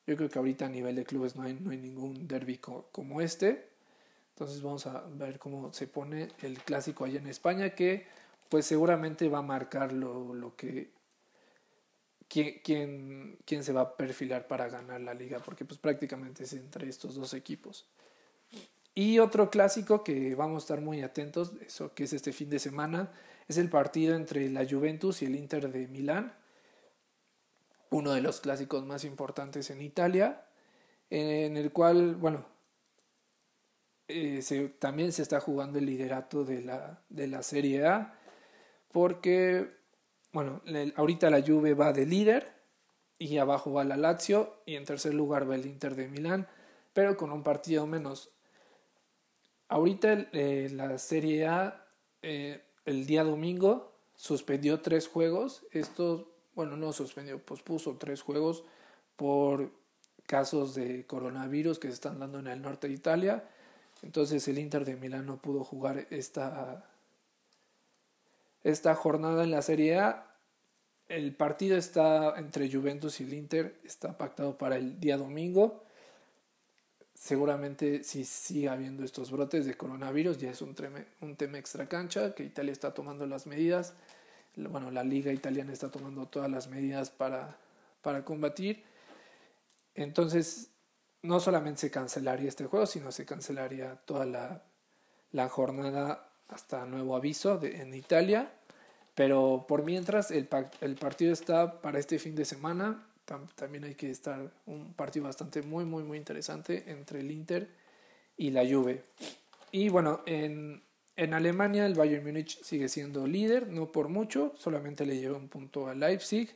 Yo 0.07 0.17
creo 0.17 0.29
que 0.29 0.39
ahorita 0.39 0.67
a 0.67 0.69
nivel 0.69 0.95
de 0.95 1.05
clubes 1.05 1.35
no 1.35 1.43
hay, 1.43 1.55
no 1.55 1.71
hay 1.71 1.79
ningún 1.79 2.29
derby 2.29 2.59
como 2.59 3.21
este. 3.21 3.69
Entonces 4.35 4.63
vamos 4.63 4.87
a 4.87 5.03
ver 5.15 5.39
cómo 5.39 5.73
se 5.73 5.87
pone 5.87 6.29
el 6.43 6.59
clásico 6.63 7.05
allá 7.05 7.19
en 7.19 7.27
España, 7.27 7.71
que 7.71 8.07
pues 8.51 8.67
seguramente 8.67 9.29
va 9.29 9.39
a 9.39 9.43
marcar 9.43 9.93
lo, 9.93 10.35
lo 10.35 10.55
que 10.55 10.91
quién, 12.29 13.39
quién, 13.45 13.65
se 13.65 13.73
va 13.73 13.81
a 13.81 13.97
perfilar 13.97 14.47
para 14.47 14.69
ganar 14.69 15.01
la 15.01 15.15
liga, 15.15 15.39
porque 15.39 15.65
pues 15.65 15.79
prácticamente 15.79 16.45
es 16.45 16.53
entre 16.53 16.89
estos 16.89 17.15
dos 17.15 17.35
equipos. 17.35 17.87
Y 18.95 19.19
otro 19.19 19.51
clásico 19.51 20.03
que 20.05 20.35
vamos 20.35 20.63
a 20.63 20.65
estar 20.65 20.81
muy 20.81 21.03
atentos, 21.03 21.53
eso 21.67 21.95
que 21.95 22.05
es 22.05 22.13
este 22.13 22.33
fin 22.33 22.51
de 22.51 22.59
semana, 22.59 23.11
es 23.49 23.59
el 23.59 23.69
partido 23.69 24.17
entre 24.17 24.49
la 24.51 24.67
Juventus 24.69 25.23
y 25.23 25.27
el 25.27 25.37
Inter 25.37 25.71
de 25.71 25.89
Milán, 25.89 26.37
uno 27.91 28.13
de 28.13 28.21
los 28.21 28.41
clásicos 28.41 28.85
más 28.85 29.05
importantes 29.05 29.71
en 29.71 29.81
Italia, 29.81 30.47
en 31.09 31.57
el 31.57 31.73
cual, 31.73 32.17
bueno, 32.17 32.47
eh, 34.09 34.43
también 34.79 35.13
se 35.13 35.23
está 35.23 35.41
jugando 35.41 35.79
el 35.79 35.87
liderato 35.87 36.45
de 36.45 36.63
la, 36.63 37.03
de 37.09 37.27
la 37.29 37.43
Serie 37.43 37.87
A, 37.87 38.19
porque 38.93 39.77
bueno, 40.37 40.61
ahorita 40.97 41.31
la 41.31 41.41
Juve 41.41 41.73
va 41.73 41.95
de 41.95 42.05
líder 42.05 42.53
y 43.17 43.39
abajo 43.39 43.73
va 43.73 43.85
la 43.85 43.97
Lazio 43.97 44.61
y 44.67 44.77
en 44.77 44.85
tercer 44.85 45.15
lugar 45.15 45.49
va 45.49 45.55
el 45.55 45.65
Inter 45.65 45.95
de 45.95 46.09
Milán, 46.09 46.47
pero 46.93 47.17
con 47.17 47.33
un 47.33 47.43
partido 47.43 47.87
menos. 47.87 48.29
Ahorita 49.69 50.29
eh, 50.35 50.69
la 50.73 50.99
Serie 50.99 51.47
A 51.47 51.87
eh, 52.21 52.66
el 52.87 53.07
día 53.07 53.25
domingo 53.25 53.93
suspendió 54.17 54.81
tres 54.81 55.09
juegos. 55.09 55.65
Esto, 55.73 56.31
bueno, 56.55 56.77
no 56.77 56.93
suspendió, 56.93 57.39
pospuso 57.39 57.97
tres 57.99 58.23
juegos 58.23 58.65
por 59.17 59.71
casos 60.27 60.75
de 60.75 61.07
coronavirus 61.07 61.79
que 61.79 61.89
se 61.89 61.95
están 61.95 62.19
dando 62.19 62.39
en 62.39 62.47
el 62.47 62.63
norte 62.63 62.89
de 62.89 62.95
Italia. 62.95 63.45
Entonces 64.03 64.47
el 64.49 64.59
Inter 64.59 64.85
de 64.85 64.97
Milán 64.97 65.27
no 65.27 65.37
pudo 65.37 65.65
jugar 65.65 66.07
esta 66.11 66.87
esta 68.65 68.97
jornada 68.97 69.45
en 69.45 69.53
la 69.53 69.63
Serie 69.63 69.99
A. 69.99 70.27
El 71.09 71.37
partido 71.37 71.77
está 71.77 72.35
entre 72.37 72.71
Juventus 72.71 73.21
y 73.21 73.25
el 73.25 73.35
Inter, 73.35 73.79
está 73.85 74.19
pactado 74.19 74.59
para 74.59 74.77
el 74.77 74.99
día 74.99 75.17
domingo. 75.17 75.86
Seguramente 77.17 78.05
si 78.05 78.27
sigue 78.27 78.69
habiendo 78.69 79.03
estos 79.03 79.31
brotes 79.31 79.65
de 79.65 79.75
coronavirus, 79.75 80.37
ya 80.37 80.51
es 80.51 80.61
un, 80.61 80.77
un 81.23 81.37
tema 81.37 81.57
extra 81.57 81.89
cancha, 81.89 82.35
que 82.35 82.45
Italia 82.45 82.73
está 82.73 82.93
tomando 82.93 83.27
las 83.27 83.47
medidas. 83.47 83.95
Bueno, 84.55 84.91
la 84.91 85.03
liga 85.03 85.33
italiana 85.33 85.73
está 85.73 85.91
tomando 85.91 86.27
todas 86.27 86.51
las 86.51 86.69
medidas 86.69 87.09
para, 87.09 87.57
para 88.03 88.23
combatir. 88.23 88.85
Entonces, 89.95 90.69
no 91.23 91.41
solamente 91.41 91.81
se 91.81 91.91
cancelaría 91.91 92.51
este 92.51 92.67
juego, 92.67 92.85
sino 92.85 93.11
se 93.11 93.25
cancelaría 93.25 93.97
toda 94.05 94.27
la, 94.27 94.63
la 95.33 95.49
jornada 95.49 96.29
hasta 96.49 96.85
nuevo 96.85 97.17
aviso 97.17 97.59
en 97.63 97.95
Italia. 97.95 98.53
Pero 99.15 99.65
por 99.67 99.85
mientras 99.85 100.31
el, 100.31 100.51
el 100.83 100.97
partido 100.97 101.33
está 101.33 101.81
para 101.81 101.99
este 101.99 102.19
fin 102.19 102.35
de 102.35 102.45
semana. 102.45 103.07
También 103.55 103.85
hay 103.85 103.95
que 103.95 104.11
estar 104.11 104.51
un 104.67 104.95
partido 104.95 105.27
bastante 105.27 105.63
muy, 105.63 105.85
muy, 105.85 106.03
muy 106.05 106.17
interesante 106.17 106.85
entre 106.87 107.21
el 107.21 107.31
Inter 107.31 107.69
y 108.37 108.51
la 108.51 108.63
Juve. 108.63 109.05
Y 109.73 109.89
bueno, 109.89 110.23
en, 110.27 110.83
en 111.17 111.35
Alemania 111.35 111.87
el 111.87 111.95
Bayern 111.95 112.25
Múnich 112.25 112.63
sigue 112.63 112.89
siendo 112.89 113.27
líder, 113.27 113.69
no 113.69 113.93
por 113.93 114.09
mucho, 114.09 114.55
solamente 114.57 115.05
le 115.05 115.19
lleva 115.19 115.37
un 115.37 115.49
punto 115.49 115.89
al 115.89 116.01
Leipzig 116.01 116.49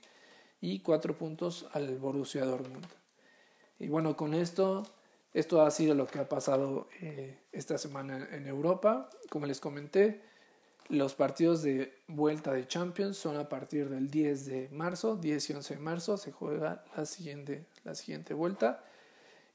y 0.61 0.81
cuatro 0.81 1.19
puntos 1.19 1.67
al 1.73 1.99
Borussia 1.99 2.45
Dortmund. 2.45 2.87
Y 3.79 3.89
bueno, 3.89 4.17
con 4.17 4.35
esto 4.35 4.85
esto 5.33 5.63
ha 5.63 5.71
sido 5.71 5.95
lo 5.95 6.07
que 6.07 6.19
ha 6.19 6.29
pasado 6.29 6.89
eh, 7.01 7.39
esta 7.53 7.79
semana 7.79 8.29
en 8.33 8.47
Europa. 8.49 9.09
Como 9.29 9.47
les 9.47 9.61
comenté, 9.61 10.23
los 10.91 11.15
partidos 11.15 11.63
de 11.63 11.93
vuelta 12.09 12.53
de 12.53 12.67
Champions 12.67 13.17
son 13.17 13.37
a 13.37 13.49
partir 13.49 13.89
del 13.89 14.11
10 14.11 14.47
de 14.47 14.69
marzo, 14.73 15.17
10 15.17 15.51
y 15.51 15.53
11 15.55 15.75
de 15.75 15.81
marzo 15.81 16.17
se 16.17 16.33
juega 16.33 16.85
la 16.97 17.07
siguiente, 17.07 17.67
la 17.85 17.95
siguiente 17.95 18.35
vuelta. 18.35 18.83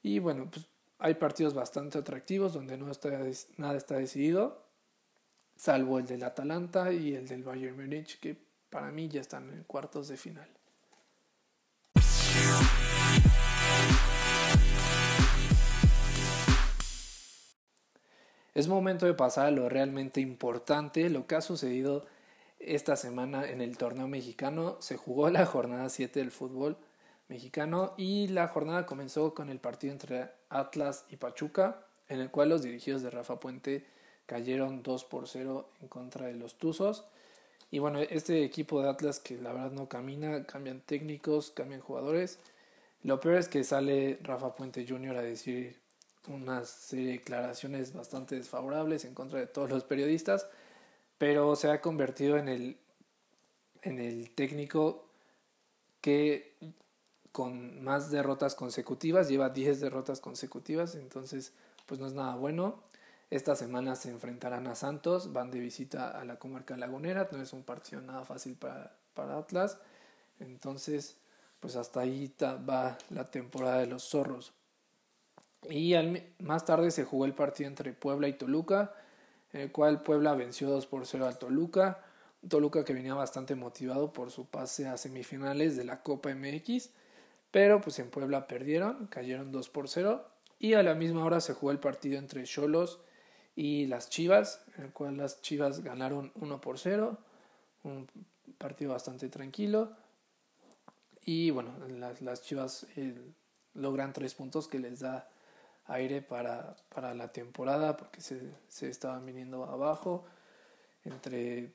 Y 0.01 0.20
bueno, 0.20 0.50
pues 0.50 0.65
hay 0.98 1.15
partidos 1.15 1.54
bastante 1.54 1.98
atractivos 1.98 2.54
donde 2.54 2.77
no 2.77 2.89
está, 2.89 3.10
nada 3.58 3.75
está 3.75 3.96
decidido, 3.96 4.63
salvo 5.58 6.00
el 6.00 6.06
del 6.06 6.24
Atalanta 6.24 6.94
y 6.94 7.13
el 7.13 7.27
del 7.27 7.44
Bayern 7.44 7.75
Múnich, 7.75 8.20
que 8.20 8.38
para 8.70 8.92
mí 8.92 9.10
ya 9.10 9.22
están 9.22 9.50
en 9.51 9.63
cuartos 9.63 10.08
de 10.08 10.18
final. 10.18 10.50
Es 18.55 18.69
momento 18.69 19.05
de 19.05 19.13
pasar 19.13 19.47
a 19.47 19.51
lo 19.51 19.67
realmente 19.67 20.21
importante, 20.21 21.09
lo 21.09 21.27
que 21.27 21.35
ha 21.35 21.41
sucedido 21.41 22.05
esta 22.59 22.95
semana 22.95 23.50
en 23.50 23.59
el 23.59 23.77
torneo 23.77 24.07
mexicano. 24.07 24.77
Se 24.79 24.95
jugó 24.95 25.29
la 25.29 25.45
jornada 25.45 25.89
7 25.89 26.21
del 26.21 26.31
fútbol 26.31 26.77
mexicano 27.27 27.93
y 27.97 28.29
la 28.29 28.47
jornada 28.47 28.85
comenzó 28.85 29.33
con 29.33 29.50
el 29.50 29.59
partido 29.59 29.91
entre 29.91 30.29
Atlas 30.47 31.03
y 31.09 31.17
Pachuca, 31.17 31.85
en 32.07 32.21
el 32.21 32.31
cual 32.31 32.47
los 32.47 32.63
dirigidos 32.63 33.01
de 33.03 33.09
Rafa 33.09 33.41
Puente 33.41 33.83
cayeron 34.25 34.83
2 34.83 35.03
por 35.03 35.27
0 35.27 35.67
en 35.81 35.89
contra 35.89 36.27
de 36.27 36.35
los 36.35 36.57
Tuzos. 36.57 37.03
Y 37.71 37.79
bueno, 37.79 38.00
este 38.00 38.45
equipo 38.45 38.81
de 38.81 38.88
Atlas 38.88 39.19
que 39.19 39.35
la 39.35 39.51
verdad 39.51 39.71
no 39.71 39.89
camina, 39.89 40.45
cambian 40.45 40.79
técnicos, 40.79 41.51
cambian 41.51 41.81
jugadores. 41.81 42.39
Lo 43.03 43.19
peor 43.19 43.35
es 43.35 43.50
que 43.50 43.65
sale 43.65 44.17
Rafa 44.24 44.55
Puente 44.55 44.85
Jr. 44.88 45.17
a 45.17 45.21
decir 45.21 45.83
una 46.27 46.63
serie 46.65 47.08
de 47.08 47.12
declaraciones 47.13 47.94
bastante 47.94 48.36
desfavorables 48.36 49.05
en 49.05 49.13
contra 49.13 49.39
de 49.39 49.48
todos 49.48 49.70
los 49.70 49.84
periodistas, 49.84 50.48
pero 51.17 51.55
se 51.55 51.70
ha 51.70 51.82
convertido 51.82 52.38
en 52.38 52.48
el, 52.48 52.77
en 53.82 54.00
el 54.00 54.32
técnico 54.32 55.05
que 56.01 56.53
con 57.32 57.84
más 57.84 58.12
derrotas 58.12 58.55
consecutivas, 58.55 59.27
lleva 59.27 59.50
10 59.50 59.82
derrotas 59.82 60.22
consecutivas, 60.22 60.96
entonces 60.96 61.51
pues 61.86 62.00
no 62.00 62.08
es 62.08 62.13
nada 62.13 62.36
bueno. 62.36 62.82
Esta 63.29 63.55
semana 63.55 63.96
se 63.96 64.10
enfrentarán 64.10 64.67
a 64.67 64.75
Santos, 64.75 65.34
van 65.34 65.51
de 65.51 65.60
visita 65.60 66.12
a 66.12 66.24
la 66.24 66.38
comarca 66.38 66.77
lagunera, 66.77 67.27
no 67.32 67.41
es 67.41 67.51
un 67.51 67.63
partido 67.63 68.01
nada 68.01 68.24
fácil 68.24 68.55
para, 68.55 68.96
para 69.13 69.38
Atlas, 69.38 69.79
entonces 70.39 71.17
pues 71.60 71.75
hasta 71.75 72.01
ahí 72.01 72.34
va 72.41 72.98
la 73.10 73.29
temporada 73.29 73.79
de 73.79 73.88
los 73.88 74.03
zorros. 74.03 74.53
Y 75.69 75.95
más 76.39 76.65
tarde 76.65 76.91
se 76.91 77.03
jugó 77.03 77.25
el 77.25 77.34
partido 77.34 77.67
entre 77.67 77.93
Puebla 77.93 78.27
y 78.27 78.34
Toluca, 78.34 78.93
en 79.53 79.62
el 79.62 79.72
cual 79.72 80.03
Puebla 80.03 80.34
venció 80.34 80.69
2 80.69 80.86
por 80.88 81.05
0 81.05 81.25
al 81.25 81.38
Toluca. 81.38 82.03
Toluca 82.48 82.86
que 82.86 82.93
venía 82.93 83.13
bastante 83.13 83.55
motivado 83.55 84.13
por 84.13 84.31
su 84.31 84.45
pase 84.45 84.88
a 84.88 84.98
semifinales 84.98 85.75
de 85.75 85.84
la 85.84 86.03
Copa 86.03 86.34
MX, 86.34 86.89
pero 87.51 87.81
pues 87.81 88.00
en 88.00 88.10
Puebla 88.10 88.48
perdieron, 88.48 89.07
cayeron 89.07 89.51
2 89.51 89.69
por 89.69 89.89
0. 89.89 90.27
Y 90.60 90.74
a 90.74 90.84
la 90.84 90.93
misma 90.93 91.24
hora 91.24 91.41
se 91.41 91.53
jugó 91.53 91.72
el 91.72 91.79
partido 91.79 92.17
entre 92.17 92.43
Cholos 92.43 93.00
y 93.55 93.88
las 93.88 94.10
Chivas, 94.10 94.62
en 94.77 94.86
el 94.86 94.91
cual 94.93 95.17
las 95.17 95.41
Chivas 95.41 95.84
ganaron 95.84 96.31
1 96.36 96.62
por 96.62 96.77
0, 96.79 97.17
un 97.84 98.07
partido 98.57 98.91
bastante 98.91 99.29
tranquilo. 99.29 99.91
Y 101.24 101.50
bueno, 101.50 101.72
las, 101.88 102.22
las 102.22 102.43
Chivas 102.43 102.86
eh, 102.95 103.15
logran 103.74 104.13
tres 104.13 104.36
puntos 104.36 104.67
que 104.67 104.79
les 104.79 105.00
da 105.00 105.27
aire 105.88 106.22
para, 106.22 106.75
para 106.94 107.13
la 107.13 107.32
temporada 107.32 107.98
porque 107.98 108.22
se, 108.22 108.42
se 108.68 108.89
estaban 108.89 109.25
viniendo 109.25 109.65
abajo 109.65 110.25
entre 111.04 111.72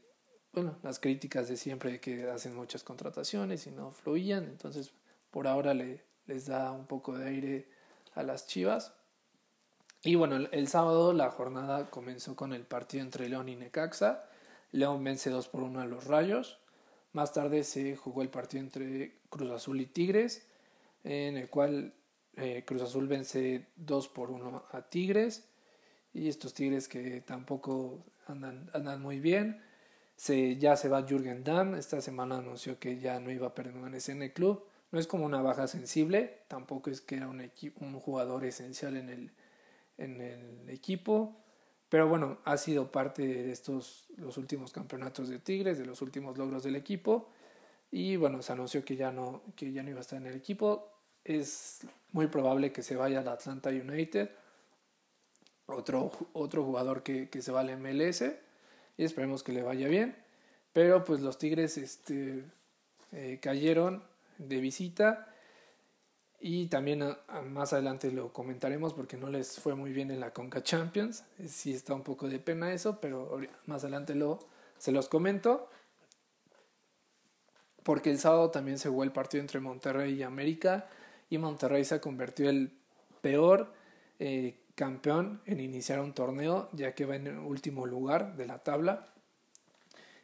bueno, 0.52 0.76
las 0.82 0.98
críticas 0.98 1.48
de 1.48 1.56
siempre 1.56 2.00
que 2.00 2.28
hacen 2.28 2.54
muchas 2.54 2.82
contrataciones 2.82 3.66
y 3.66 3.70
no 3.70 3.92
fluían, 3.92 4.44
entonces 4.44 4.90
por 5.30 5.46
ahora 5.46 5.74
le, 5.74 6.02
les 6.26 6.46
da 6.46 6.72
un 6.72 6.86
poco 6.86 7.16
de 7.16 7.28
aire 7.28 7.68
a 8.14 8.22
las 8.22 8.46
Chivas. 8.46 8.92
Y 10.02 10.14
bueno, 10.16 10.36
el, 10.36 10.48
el, 10.52 10.66
sábado 10.66 11.12
la 11.12 11.30
jornada 11.30 11.90
comenzó 11.90 12.34
con 12.34 12.52
el 12.52 12.62
partido 12.62 13.04
entre 13.04 13.28
León 13.28 13.48
y 13.48 13.54
Necaxa. 13.54 14.24
León 14.72 15.04
vence 15.04 15.30
2 15.30 15.48
por 15.48 15.62
1 15.62 15.80
a 15.80 15.86
los 15.86 16.06
Rayos. 16.06 16.58
Más 17.12 17.32
tarde 17.32 17.64
se 17.64 17.96
jugó 17.96 18.22
el 18.22 18.30
partido 18.30 18.64
entre 18.64 19.18
Cruz 19.28 19.50
Azul 19.50 19.80
y 19.80 19.86
Tigres, 19.86 20.46
en 21.04 21.36
el 21.36 21.50
cual 21.50 21.92
eh, 22.36 22.64
Cruz 22.66 22.82
Azul 22.82 23.08
vence 23.08 23.66
2 23.76 24.08
por 24.08 24.30
1 24.30 24.64
a 24.70 24.82
Tigres. 24.88 25.44
Y 26.12 26.28
estos 26.28 26.54
Tigres 26.54 26.88
que 26.88 27.20
tampoco 27.20 28.04
andan, 28.26 28.70
andan 28.72 29.00
muy 29.00 29.20
bien. 29.20 29.62
Se, 30.16 30.56
ya 30.56 30.76
se 30.76 30.88
va 30.88 31.06
Jürgen 31.06 31.44
Damm. 31.44 31.74
Esta 31.74 32.00
semana 32.00 32.38
anunció 32.38 32.78
que 32.78 32.98
ya 32.98 33.20
no 33.20 33.30
iba 33.30 33.48
a 33.48 33.54
permanecer 33.54 34.16
en 34.16 34.22
el 34.22 34.32
club. 34.32 34.64
No 34.92 34.98
es 34.98 35.06
como 35.06 35.24
una 35.24 35.42
baja 35.42 35.66
sensible. 35.66 36.40
Tampoco 36.48 36.90
es 36.90 37.00
que 37.00 37.16
era 37.16 37.28
un, 37.28 37.40
un 37.80 38.00
jugador 38.00 38.44
esencial 38.44 38.96
en 38.96 39.08
el, 39.08 39.32
en 39.98 40.20
el 40.20 40.68
equipo. 40.68 41.36
Pero 41.88 42.08
bueno, 42.08 42.38
ha 42.44 42.56
sido 42.56 42.92
parte 42.92 43.22
de 43.22 43.50
estos 43.50 44.06
los 44.16 44.36
últimos 44.38 44.72
campeonatos 44.72 45.28
de 45.28 45.38
Tigres, 45.38 45.78
de 45.78 45.86
los 45.86 46.02
últimos 46.02 46.38
logros 46.38 46.62
del 46.62 46.76
equipo. 46.76 47.30
Y 47.90 48.16
bueno, 48.16 48.42
se 48.42 48.52
anunció 48.52 48.84
que 48.84 48.96
ya 48.96 49.10
no, 49.10 49.42
que 49.56 49.72
ya 49.72 49.82
no 49.82 49.90
iba 49.90 49.98
a 49.98 50.02
estar 50.02 50.18
en 50.20 50.26
el 50.26 50.36
equipo 50.36 50.89
es 51.24 51.80
muy 52.12 52.26
probable 52.26 52.72
que 52.72 52.82
se 52.82 52.96
vaya 52.96 53.20
al 53.20 53.28
Atlanta 53.28 53.70
United, 53.70 54.30
otro, 55.66 56.10
otro 56.32 56.64
jugador 56.64 57.02
que, 57.02 57.28
que 57.28 57.42
se 57.42 57.52
va 57.52 57.60
al 57.60 57.76
MLS, 57.78 58.24
y 58.96 59.04
esperemos 59.04 59.42
que 59.42 59.52
le 59.52 59.62
vaya 59.62 59.88
bien. 59.88 60.14
pero 60.72 61.04
pues 61.04 61.20
los 61.20 61.38
Tigres 61.38 61.78
este, 61.78 62.44
eh, 63.12 63.38
cayeron 63.40 64.04
de 64.38 64.60
visita 64.60 65.34
y 66.38 66.66
también 66.66 67.16
más 67.48 67.72
adelante 67.72 68.10
lo 68.10 68.32
comentaremos 68.32 68.94
porque 68.94 69.16
no 69.16 69.28
les 69.28 69.58
fue 69.58 69.74
muy 69.74 69.92
bien 69.92 70.10
en 70.10 70.20
la 70.20 70.32
Conca 70.32 70.62
Champions. 70.62 71.24
Sí 71.46 71.74
está 71.74 71.94
un 71.94 72.02
poco 72.02 72.28
de 72.28 72.38
pena 72.38 72.72
eso, 72.72 72.98
pero 73.00 73.40
más 73.66 73.84
adelante 73.84 74.14
lo, 74.14 74.38
se 74.78 74.92
los 74.92 75.08
comento. 75.08 75.68
Porque 77.82 78.10
el 78.10 78.18
sábado 78.18 78.50
también 78.50 78.78
se 78.78 78.88
jugó 78.88 79.04
el 79.04 79.12
partido 79.12 79.42
entre 79.42 79.60
Monterrey 79.60 80.14
y 80.14 80.22
América 80.22 80.88
y 81.30 81.38
Monterrey 81.38 81.84
se 81.84 82.00
convirtió 82.00 82.50
en 82.50 82.56
el 82.56 82.72
peor 83.22 83.72
eh, 84.18 84.58
campeón 84.74 85.40
en 85.46 85.60
iniciar 85.60 86.00
un 86.00 86.12
torneo 86.12 86.68
ya 86.72 86.94
que 86.94 87.06
va 87.06 87.16
en 87.16 87.28
el 87.28 87.38
último 87.38 87.86
lugar 87.86 88.36
de 88.36 88.46
la 88.46 88.58
tabla. 88.58 89.06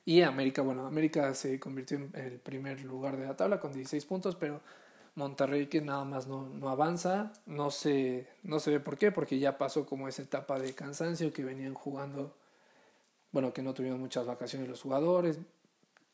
Y 0.05 0.23
América, 0.23 0.63
bueno, 0.63 0.87
América 0.87 1.33
se 1.35 1.59
convirtió 1.59 1.97
en 1.97 2.11
el 2.15 2.39
primer 2.39 2.83
lugar 2.83 3.17
de 3.17 3.27
la 3.27 3.37
tabla 3.37 3.59
con 3.59 3.73
16 3.73 4.05
puntos, 4.05 4.37
pero 4.37 4.61
Monterrey 5.15 5.67
que 5.67 5.81
nada 5.81 6.05
más 6.05 6.27
no, 6.27 6.49
no 6.49 6.69
avanza, 6.69 7.33
no 7.47 7.71
se, 7.71 8.29
no 8.43 8.61
se 8.61 8.71
ve 8.71 8.81
por 8.81 8.99
qué, 8.99 9.11
porque 9.11 9.39
ya 9.39 9.59
pasó 9.59 9.87
como 9.87 10.09
esa 10.09 10.23
etapa 10.23 10.59
de 10.59 10.75
cansancio 10.75 11.33
que 11.33 11.45
venían 11.45 11.75
jugando, 11.75 12.37
bueno, 13.33 13.53
que 13.53 13.63
no 13.63 13.75
tuvieron 13.75 13.99
muchas 13.99 14.27
vacaciones 14.27 14.69
los 14.69 14.83
jugadores, 14.83 15.39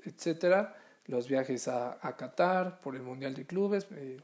etcétera, 0.05 0.77
los 1.07 1.29
viajes 1.29 1.69
a, 1.69 1.99
a 2.01 2.17
Qatar 2.17 2.81
por 2.81 2.97
el 2.97 3.03
Mundial 3.03 3.35
de 3.35 3.45
Clubes, 3.45 3.87
eh, 3.93 4.21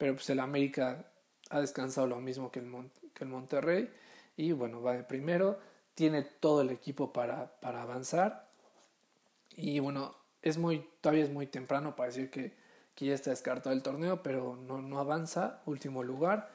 pero 0.00 0.14
pues 0.14 0.28
el 0.30 0.40
América 0.40 1.06
ha 1.50 1.60
descansado 1.60 2.08
lo 2.08 2.16
mismo 2.16 2.50
que 2.50 2.58
el, 2.58 2.90
que 3.14 3.22
el 3.22 3.30
Monterrey 3.30 3.88
y 4.36 4.50
bueno, 4.50 4.82
va 4.82 4.94
de 4.94 5.04
primero, 5.04 5.60
tiene 5.94 6.22
todo 6.22 6.62
el 6.62 6.70
equipo 6.70 7.12
para, 7.12 7.60
para 7.60 7.82
avanzar 7.82 8.50
y 9.54 9.78
bueno, 9.78 10.16
es 10.42 10.58
muy, 10.58 10.88
todavía 11.00 11.22
es 11.22 11.30
muy 11.30 11.46
temprano 11.46 11.94
para 11.94 12.08
decir 12.08 12.30
que 12.30 12.58
que 13.00 13.06
ya 13.06 13.14
está 13.14 13.30
descartado 13.30 13.74
el 13.74 13.82
torneo, 13.82 14.22
pero 14.22 14.56
no, 14.56 14.82
no 14.82 14.98
avanza, 14.98 15.62
último 15.64 16.02
lugar. 16.02 16.50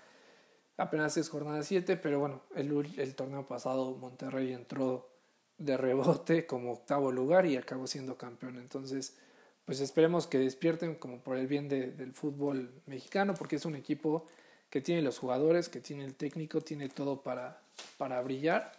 Apenas 0.77 1.17
es 1.17 1.29
jornada 1.29 1.63
7, 1.63 1.97
pero 1.97 2.19
bueno, 2.19 2.43
el, 2.55 2.93
el 2.99 3.15
torneo 3.15 3.47
pasado 3.47 3.95
Monterrey 3.95 4.53
entró 4.53 5.09
de 5.57 5.75
rebote 5.75 6.45
como 6.45 6.73
octavo 6.73 7.11
lugar 7.11 7.45
y 7.47 7.57
acabó 7.57 7.87
siendo 7.87 8.17
campeón. 8.17 8.57
Entonces, 8.57 9.17
pues 9.65 9.79
esperemos 9.79 10.27
que 10.27 10.37
despierten 10.37 10.95
como 10.95 11.19
por 11.19 11.37
el 11.37 11.47
bien 11.47 11.67
de, 11.67 11.91
del 11.91 12.13
fútbol 12.13 12.69
mexicano, 12.85 13.33
porque 13.33 13.55
es 13.55 13.65
un 13.65 13.75
equipo 13.75 14.25
que 14.69 14.81
tiene 14.81 15.01
los 15.01 15.19
jugadores, 15.19 15.69
que 15.69 15.79
tiene 15.79 16.05
el 16.05 16.15
técnico, 16.15 16.61
tiene 16.61 16.89
todo 16.89 17.21
para, 17.21 17.61
para 17.97 18.21
brillar. 18.21 18.71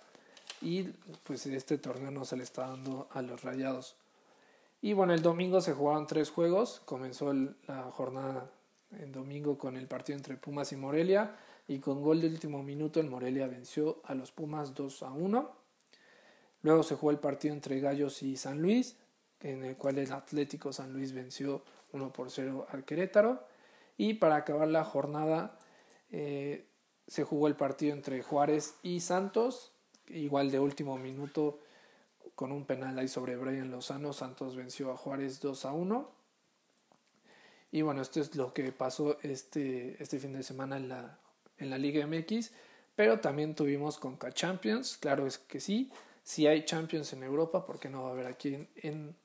Y 0.62 0.84
pues 1.24 1.46
este 1.46 1.78
torneo 1.78 2.10
no 2.10 2.24
se 2.24 2.36
le 2.36 2.42
está 2.42 2.68
dando 2.68 3.08
a 3.12 3.22
los 3.22 3.42
rayados. 3.42 3.96
Y 4.80 4.92
bueno, 4.92 5.14
el 5.14 5.22
domingo 5.22 5.60
se 5.60 5.72
jugaron 5.72 6.06
tres 6.06 6.30
juegos. 6.30 6.80
Comenzó 6.84 7.32
la 7.32 7.82
jornada 7.92 8.50
en 9.00 9.12
domingo 9.12 9.58
con 9.58 9.76
el 9.76 9.86
partido 9.86 10.16
entre 10.16 10.36
Pumas 10.36 10.72
y 10.72 10.76
Morelia. 10.76 11.36
Y 11.68 11.78
con 11.78 12.02
gol 12.02 12.20
de 12.20 12.28
último 12.28 12.62
minuto 12.62 13.00
el 13.00 13.10
Morelia 13.10 13.48
venció 13.48 14.00
a 14.04 14.14
los 14.14 14.30
Pumas 14.30 14.74
2 14.74 15.02
a 15.02 15.10
1. 15.10 15.50
Luego 16.62 16.82
se 16.82 16.94
jugó 16.94 17.10
el 17.10 17.18
partido 17.18 17.54
entre 17.54 17.80
Gallos 17.80 18.22
y 18.22 18.36
San 18.36 18.60
Luis, 18.60 18.96
en 19.50 19.64
el 19.64 19.76
cual 19.76 19.98
el 19.98 20.12
Atlético 20.12 20.72
San 20.72 20.92
Luis 20.92 21.12
venció 21.12 21.62
1 21.92 22.12
por 22.12 22.30
0 22.30 22.66
al 22.70 22.84
Querétaro. 22.84 23.44
Y 23.96 24.14
para 24.14 24.36
acabar 24.36 24.68
la 24.68 24.84
jornada 24.84 25.58
eh, 26.10 26.66
se 27.06 27.24
jugó 27.24 27.46
el 27.46 27.54
partido 27.54 27.94
entre 27.94 28.22
Juárez 28.22 28.74
y 28.82 29.00
Santos, 29.00 29.72
igual 30.08 30.50
de 30.50 30.58
último 30.58 30.98
minuto 30.98 31.60
con 32.34 32.52
un 32.52 32.66
penal 32.66 32.98
ahí 32.98 33.08
sobre 33.08 33.36
Brian 33.36 33.70
Lozano, 33.70 34.12
Santos 34.12 34.56
venció 34.56 34.92
a 34.92 34.96
Juárez 34.96 35.40
2 35.40 35.64
a 35.64 35.72
1. 35.72 36.10
Y 37.72 37.82
bueno, 37.82 38.02
esto 38.02 38.20
es 38.20 38.36
lo 38.36 38.52
que 38.52 38.72
pasó 38.72 39.18
este, 39.22 40.00
este 40.02 40.18
fin 40.18 40.32
de 40.32 40.42
semana 40.42 40.76
en 40.76 40.88
la, 40.88 41.18
en 41.58 41.70
la 41.70 41.78
Liga 41.78 42.06
MX. 42.06 42.50
Pero 42.94 43.20
también 43.20 43.54
tuvimos 43.54 43.98
Conca 43.98 44.32
Champions, 44.32 44.96
claro 44.98 45.26
es 45.26 45.38
que 45.38 45.60
sí. 45.60 45.90
Si 46.22 46.46
hay 46.46 46.64
Champions 46.64 47.12
en 47.12 47.22
Europa, 47.22 47.64
¿por 47.64 47.78
qué 47.78 47.88
no 47.88 48.02
va 48.02 48.08
a 48.08 48.12
haber 48.12 48.26
aquí 48.26 48.54
en, 48.54 48.68
en, 48.76 49.16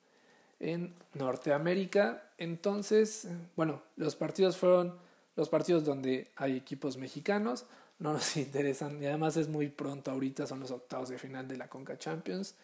en 0.62 0.94
Norteamérica? 1.16 2.24
Entonces, 2.38 3.28
bueno, 3.56 3.82
los 3.98 4.16
partidos 4.16 4.56
fueron 4.58 4.96
los 5.36 5.50
partidos 5.50 5.84
donde 5.84 6.32
hay 6.36 6.56
equipos 6.56 6.98
mexicanos. 6.98 7.66
No 8.00 8.14
nos 8.14 8.38
interesan 8.38 9.02
y 9.02 9.08
además 9.08 9.36
es 9.38 9.48
muy 9.48 9.68
pronto 9.68 10.12
ahorita, 10.12 10.48
son 10.48 10.62
los 10.62 10.72
octavos 10.72 11.10
de 11.10 11.18
final 11.18 11.48
de 11.48 11.58
la 11.58 11.68
Conca 11.68 11.98
Champions. 11.98 12.56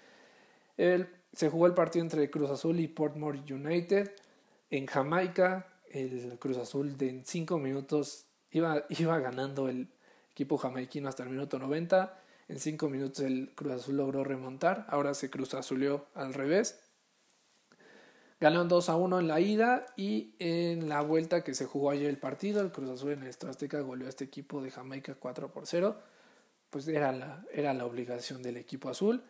El, 0.78 1.10
se 1.34 1.50
jugó 1.50 1.68
el 1.68 1.74
partido 1.74 2.04
entre 2.04 2.30
Cruz 2.30 2.52
Azul 2.52 2.80
y 2.80 2.88
Portmore 2.88 3.42
United 3.52 4.12
en 4.70 4.86
Jamaica. 4.86 5.68
El 5.90 6.38
Cruz 6.40 6.58
Azul 6.58 6.98
de 6.98 7.10
en 7.10 7.26
5 7.26 7.58
minutos 7.58 8.26
iba, 8.52 8.84
iba 8.90 9.20
ganando 9.20 9.70
el 9.70 9.88
equipo 10.32 10.58
jamaiquino 10.58 11.10
hasta 11.10 11.24
el 11.24 11.30
minuto 11.30 11.58
90. 11.58 12.22
En 12.50 12.60
5 12.60 12.90
minutos 12.90 13.20
el 13.22 13.52
Cruz 13.56 13.74
Azul 13.74 13.98
logró 13.98 14.24
remontar. 14.24 14.86
Ahora 14.90 15.14
se 15.14 15.30
Cruz 15.30 15.54
Azulió 15.54 16.06
al 16.14 16.34
revés. 16.34 16.80
Ganaron 18.40 18.68
2 18.68 18.90
a 18.90 18.96
1 18.96 19.20
en 19.20 19.28
la 19.28 19.40
ida 19.40 19.88
y 19.96 20.36
en 20.38 20.90
la 20.90 21.02
vuelta 21.02 21.44
que 21.44 21.56
se 21.56 21.66
jugó 21.66 21.90
ayer 21.90 22.08
el 22.08 22.20
partido, 22.20 22.62
el 22.62 22.72
Cruz 22.72 22.90
Azul 22.90 23.12
en 23.14 23.24
el 23.24 23.30
Azteca 23.30 23.80
goleó 23.80 24.06
a 24.06 24.10
este 24.10 24.26
equipo 24.26 24.62
de 24.62 24.70
Jamaica 24.70 25.16
4 25.16 25.52
por 25.52 25.66
0. 25.66 25.98
Pues 26.70 26.88
era 26.88 27.12
la, 27.12 27.44
era 27.52 27.74
la 27.74 27.86
obligación 27.86 28.44
del 28.44 28.58
equipo 28.58 28.90
azul. 28.90 29.24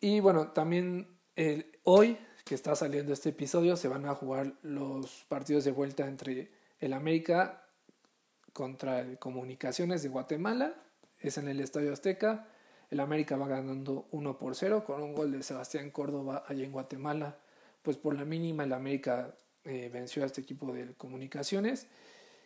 Y 0.00 0.20
bueno, 0.20 0.48
también 0.48 1.08
hoy 1.84 2.18
que 2.44 2.54
está 2.54 2.76
saliendo 2.76 3.12
este 3.12 3.30
episodio 3.30 3.76
se 3.76 3.88
van 3.88 4.04
a 4.04 4.14
jugar 4.14 4.52
los 4.62 5.24
partidos 5.28 5.64
de 5.64 5.72
vuelta 5.72 6.06
entre 6.06 6.50
el 6.80 6.92
América 6.92 7.64
contra 8.52 9.00
el 9.00 9.18
Comunicaciones 9.18 10.02
de 10.02 10.08
Guatemala. 10.10 10.74
Es 11.20 11.38
en 11.38 11.48
el 11.48 11.60
Estadio 11.60 11.92
Azteca. 11.92 12.48
El 12.90 13.00
América 13.00 13.36
va 13.36 13.48
ganando 13.48 14.08
1 14.10 14.38
por 14.38 14.54
0 14.56 14.84
con 14.84 15.02
un 15.02 15.14
gol 15.14 15.32
de 15.32 15.42
Sebastián 15.42 15.90
Córdoba 15.90 16.44
allá 16.46 16.64
en 16.64 16.72
Guatemala. 16.72 17.38
Pues 17.82 17.96
por 17.96 18.14
la 18.14 18.24
mínima 18.24 18.64
el 18.64 18.72
América 18.72 19.36
eh, 19.64 19.90
venció 19.92 20.22
a 20.22 20.26
este 20.26 20.40
equipo 20.40 20.72
de 20.72 20.94
Comunicaciones. 20.94 21.86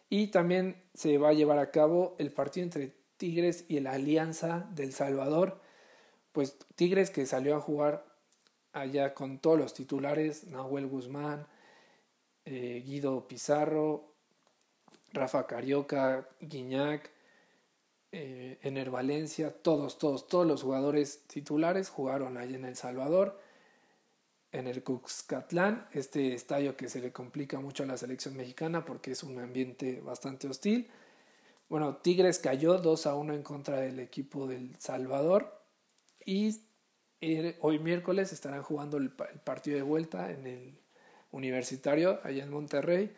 Y 0.09 0.29
también 0.29 0.83
se 0.95 1.18
va 1.18 1.31
a 1.31 1.33
llevar 1.33 1.59
a 1.59 1.71
cabo 1.71 2.16
el 2.18 2.31
partido 2.31 2.64
entre 2.64 2.95
Tigres 3.16 3.64
y 3.68 3.81
la 3.81 3.92
Alianza 3.92 4.68
del 4.75 4.92
Salvador 4.92 5.61
pues 6.33 6.57
Tigres 6.75 7.11
que 7.11 7.27
salió 7.27 7.57
a 7.57 7.61
jugar 7.61 8.05
allá 8.73 9.14
con 9.14 9.38
todos 9.38 9.59
los 9.59 9.75
titulares, 9.75 10.45
Nahuel 10.45 10.87
Guzmán, 10.87 11.47
eh, 12.47 12.83
Guido 12.85 13.29
Pizarro, 13.29 14.14
Rafa 15.12 15.47
Carioca, 15.47 16.29
Guiñac, 16.40 17.11
eh, 18.12 18.59
Ener 18.62 18.90
Valencia, 18.90 19.55
todos, 19.62 19.99
todos, 19.99 20.27
todos 20.27 20.47
los 20.47 20.62
jugadores 20.62 21.27
titulares 21.27 21.90
jugaron 21.90 22.38
allá 22.38 22.57
en 22.57 22.64
El 22.64 22.77
Salvador, 22.77 23.38
en 24.53 24.67
el 24.67 24.83
Cuxcatlán, 24.83 25.88
este 25.93 26.35
estadio 26.35 26.77
que 26.77 26.88
se 26.88 27.01
le 27.01 27.11
complica 27.11 27.59
mucho 27.59 27.83
a 27.83 27.87
la 27.87 27.97
selección 27.97 28.37
mexicana 28.37 28.85
porque 28.85 29.12
es 29.12 29.23
un 29.23 29.38
ambiente 29.38 30.01
bastante 30.03 30.47
hostil. 30.47 30.91
Bueno, 31.71 31.97
Tigres 31.97 32.38
cayó 32.38 32.77
2 32.77 33.07
a 33.07 33.15
1 33.15 33.33
en 33.33 33.43
contra 33.43 33.81
del 33.81 33.99
equipo 33.99 34.47
del 34.47 34.77
Salvador. 34.79 35.59
Y 36.27 36.61
eh, 37.23 37.57
hoy 37.61 37.79
miércoles 37.79 38.31
estarán 38.33 38.62
jugando 38.62 38.99
el, 38.99 39.11
partido 39.11 39.77
de 39.77 39.83
vuelta 39.83 40.31
en 40.31 40.47
el 40.47 40.79
universitario 41.31 42.21
allá 42.23 42.45
en 42.45 42.51
Monterrey. 42.51 43.17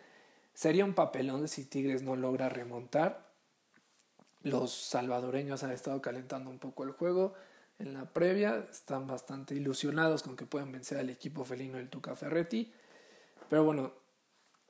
Sería 0.54 0.84
un 0.84 0.94
papelón 0.94 1.48
si 1.48 1.64
Tigres 1.64 2.02
no 2.02 2.14
logra 2.14 2.48
remontar. 2.48 3.28
Los 4.42 4.72
salvadoreños 4.72 5.64
han 5.64 5.72
estado 5.72 6.00
calentando 6.00 6.48
un 6.48 6.60
poco 6.60 6.84
el 6.84 6.92
juego 6.92 7.34
en 7.78 7.94
la 7.94 8.12
previa. 8.12 8.66
Están 8.70 9.06
bastante 9.06 9.54
ilusionados 9.54 10.22
con 10.22 10.36
que 10.36 10.46
puedan 10.46 10.72
vencer 10.72 10.98
al 10.98 11.10
equipo 11.10 11.44
felino 11.44 11.78
del 11.78 11.88
Tuca 11.88 12.14
Ferretti. 12.14 12.72
Pero 13.48 13.64
bueno, 13.64 13.92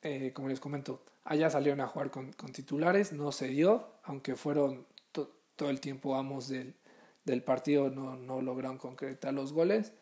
eh, 0.03 0.33
como 0.33 0.49
les 0.49 0.61
comento, 0.61 1.05
allá 1.25 1.51
salieron 1.51 1.81
a 1.81 1.87
jugar 1.87 2.11
con, 2.11 2.33
titulares. 2.53 3.13
No 3.13 3.33
se 3.33 3.49
dio, 3.49 3.89
aunque 4.05 4.37
fueron 4.37 4.87
todo 5.13 5.71
el 5.71 5.81
tiempo 5.81 6.17
amos 6.17 6.49
del, 6.49 6.75
del 7.25 7.43
partido 7.43 7.91
no, 7.91 8.17
no 8.17 8.43
lograron 8.43 8.79
concretar 8.79 9.33
los 9.33 9.53
goles. 9.53 9.93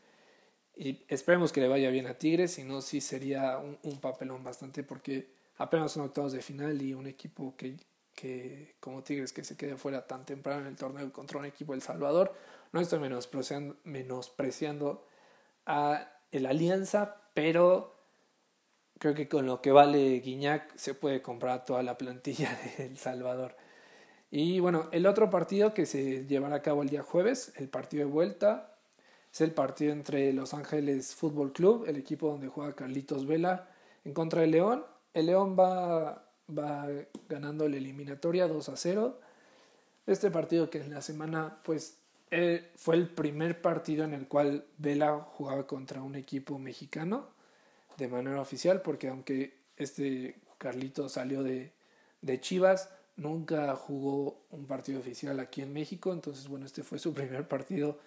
Y 0.74 1.04
esperemos 1.08 1.52
que 1.52 1.60
le 1.60 1.68
vaya 1.68 1.90
bien 1.90 2.06
a 2.06 2.14
Tigres, 2.14 2.52
si 2.52 2.64
no, 2.64 2.80
sí 2.80 3.00
sería 3.00 3.58
un, 3.58 4.00
papelón 4.00 4.42
bastante 4.42 4.82
porque 4.82 5.28
apenas 5.58 5.92
son 5.92 6.04
octavos 6.04 6.32
de 6.32 6.40
final 6.40 6.80
y 6.80 6.94
un 6.94 7.06
equipo 7.06 7.54
que, 7.56 7.76
que, 8.14 8.76
como 8.80 9.02
Tigres 9.02 9.32
que 9.32 9.44
se 9.44 9.56
quede 9.56 9.76
fuera 9.76 10.06
tan 10.06 10.24
temprano 10.24 10.62
en 10.62 10.68
el 10.68 10.76
torneo 10.76 11.12
contra 11.12 11.38
un 11.38 11.44
equipo 11.44 11.72
del 11.72 11.82
Salvador. 11.82 12.34
No 12.72 12.80
estoy 12.80 12.98
menospreciando, 12.98 13.76
menospreciando 13.85 15.06
a 15.66 16.08
el 16.30 16.46
Alianza, 16.46 17.16
pero 17.35 17.94
creo 18.98 19.14
que 19.14 19.28
con 19.28 19.46
lo 19.46 19.61
que 19.61 19.72
vale 19.72 20.20
Guiñac 20.20 20.74
se 20.76 20.94
puede 20.94 21.22
comprar 21.22 21.64
toda 21.64 21.82
la 21.82 21.98
plantilla 21.98 22.58
de 22.78 22.87
El 22.87 22.96
Salvador. 22.96 23.56
Y 24.30 24.61
bueno, 24.61 24.88
el 24.92 25.06
otro 25.06 25.28
partido 25.28 25.74
que 25.74 25.85
se 25.85 26.26
llevará 26.26 26.56
a 26.56 26.62
cabo 26.62 26.82
el 26.82 26.88
día 26.88 27.02
jueves, 27.02 27.52
el 27.56 27.68
partido 27.68 28.06
de 28.06 28.12
vuelta, 28.12 28.76
Es 29.30 29.42
el 29.42 29.52
partido 29.52 29.92
entre 29.92 30.32
Los 30.32 30.54
Ángeles 30.54 31.14
Fútbol 31.14 31.52
Club, 31.52 31.85
el 31.87 31.96
equipo 31.96 32.28
donde 32.30 32.48
juega 32.48 32.74
Carlitos 32.74 33.26
Vela, 33.26 33.68
en 34.04 34.14
contra 34.14 34.40
del 34.42 34.52
León. 34.52 34.85
El 35.12 35.26
León 35.26 35.56
va, 35.58 36.24
va 36.48 36.87
ganando 37.28 37.68
la 37.68 37.76
eliminatoria 37.76 38.48
2 38.48 38.68
a 38.70 38.76
0. 38.76 39.20
Este 40.06 40.30
partido 40.30 40.70
que 40.70 40.78
en 40.78 40.94
la 40.94 41.02
semana 41.02 41.61
pues 41.64 41.98
eh, 42.34 42.70
fue 42.76 42.94
el 42.94 43.10
primer 43.10 43.60
partido 43.60 44.06
en 44.06 44.14
el 44.14 44.26
cual 44.26 44.64
Vela 44.78 45.18
jugaba 45.34 45.66
contra 45.66 46.00
un 46.00 46.14
equipo 46.14 46.58
mexicano 46.58 47.28
de 47.98 48.08
manera 48.08 48.40
oficial, 48.40 48.80
porque 48.80 49.08
aunque 49.08 49.58
este 49.76 50.36
Carlito 50.56 51.10
salió 51.10 51.42
de, 51.42 51.72
de 52.22 52.40
Chivas, 52.40 52.88
nunca 53.16 53.76
jugó 53.76 54.38
un 54.50 54.64
partido 54.64 54.98
oficial 54.98 55.40
aquí 55.40 55.60
en 55.60 55.74
México, 55.74 56.10
entonces 56.10 56.48
bueno, 56.48 56.64
este 56.64 56.82
fue 56.82 56.98
su 56.98 57.12
primer 57.14 57.46
partido 57.46 57.98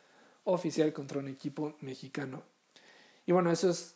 oficial 0.44 0.92
contra 0.92 1.20
un 1.20 1.28
equipo 1.28 1.76
mexicano. 1.82 2.42
Y 3.28 3.32
bueno, 3.32 3.52
eso 3.52 3.70
es 3.70 3.94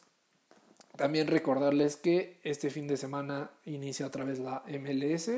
también 0.96 1.26
recordarles 1.26 1.98
que 1.98 2.40
este 2.44 2.70
fin 2.70 2.88
de 2.88 2.98
semana 2.98 3.50
inicia 3.66 4.06
otra 4.06 4.26
vez 4.26 4.38
la 4.38 4.62
MLS 4.80 5.32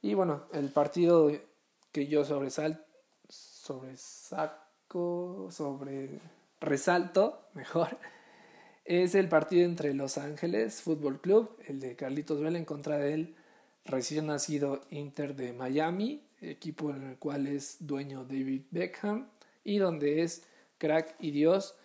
y 0.00 0.14
bueno, 0.14 0.44
el 0.52 0.70
partido 0.70 1.32
que 1.90 2.06
yo 2.06 2.24
sobresalto 2.24 2.91
sobre 3.62 3.96
saco, 3.96 5.48
sobre 5.52 6.18
resalto, 6.60 7.46
mejor, 7.54 7.96
es 8.84 9.14
el 9.14 9.28
partido 9.28 9.64
entre 9.64 9.94
Los 9.94 10.18
Ángeles 10.18 10.82
Fútbol 10.82 11.20
Club, 11.20 11.56
el 11.68 11.78
de 11.78 11.94
Carlitos 11.94 12.40
Vela 12.40 12.58
en 12.58 12.64
contra 12.64 12.98
del 12.98 13.36
recién 13.84 14.26
nacido 14.26 14.82
Inter 14.90 15.36
de 15.36 15.52
Miami, 15.52 16.24
equipo 16.40 16.90
en 16.90 17.10
el 17.10 17.18
cual 17.18 17.46
es 17.46 17.76
dueño 17.78 18.24
David 18.24 18.62
Beckham 18.72 19.28
y 19.62 19.78
donde 19.78 20.22
es 20.22 20.42
crack 20.78 21.14
y 21.20 21.30
dios 21.30 21.76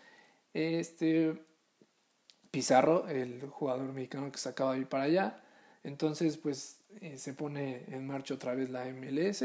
este 0.56 1.40
Pizarro, 2.50 3.08
el 3.08 3.42
jugador 3.50 3.94
mexicano 3.94 4.32
que 4.32 4.40
se 4.40 4.50
acaba 4.50 4.74
de 4.74 4.80
ir 4.80 4.88
para 4.88 5.04
allá. 5.04 5.44
Entonces, 5.84 6.38
pues 6.38 6.80
eh, 7.02 7.20
se 7.20 7.34
pone 7.34 7.84
en 7.90 8.08
marcha 8.08 8.34
otra 8.34 8.56
vez 8.56 8.72
la 8.72 8.86
MLS 8.86 9.44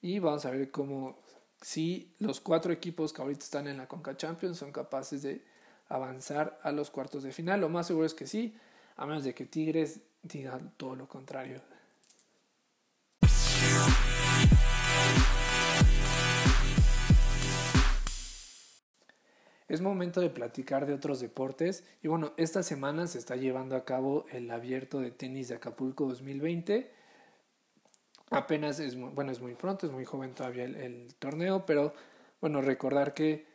y 0.00 0.18
vamos 0.18 0.44
a 0.46 0.50
ver 0.50 0.70
cómo, 0.70 1.18
si 1.60 2.14
los 2.18 2.40
cuatro 2.40 2.72
equipos 2.72 3.12
que 3.12 3.22
ahorita 3.22 3.44
están 3.44 3.66
en 3.66 3.78
la 3.78 3.88
Conca 3.88 4.16
Champions 4.16 4.58
son 4.58 4.72
capaces 4.72 5.22
de 5.22 5.44
avanzar 5.88 6.58
a 6.62 6.70
los 6.70 6.90
cuartos 6.90 7.22
de 7.22 7.32
final. 7.32 7.60
Lo 7.60 7.68
más 7.68 7.86
seguro 7.86 8.06
es 8.06 8.14
que 8.14 8.26
sí, 8.26 8.54
a 8.96 9.06
menos 9.06 9.24
de 9.24 9.34
que 9.34 9.46
Tigres 9.46 10.00
diga 10.22 10.60
todo 10.76 10.94
lo 10.94 11.08
contrario. 11.08 11.60
Es 19.68 19.82
momento 19.82 20.22
de 20.22 20.30
platicar 20.30 20.86
de 20.86 20.94
otros 20.94 21.20
deportes 21.20 21.84
y 22.02 22.08
bueno, 22.08 22.32
esta 22.38 22.62
semana 22.62 23.06
se 23.06 23.18
está 23.18 23.36
llevando 23.36 23.76
a 23.76 23.84
cabo 23.84 24.24
el 24.30 24.50
abierto 24.50 25.00
de 25.00 25.10
tenis 25.10 25.48
de 25.48 25.56
Acapulco 25.56 26.06
2020 26.06 26.97
apenas 28.30 28.80
es 28.80 28.96
muy, 28.96 29.10
bueno, 29.10 29.32
es 29.32 29.40
muy 29.40 29.54
pronto, 29.54 29.86
es 29.86 29.92
muy 29.92 30.04
joven 30.04 30.34
todavía 30.34 30.64
el, 30.64 31.14
torneo, 31.18 31.64
pero 31.66 31.92
bueno, 32.40 32.60
recordar 32.60 33.14
que 33.14 33.46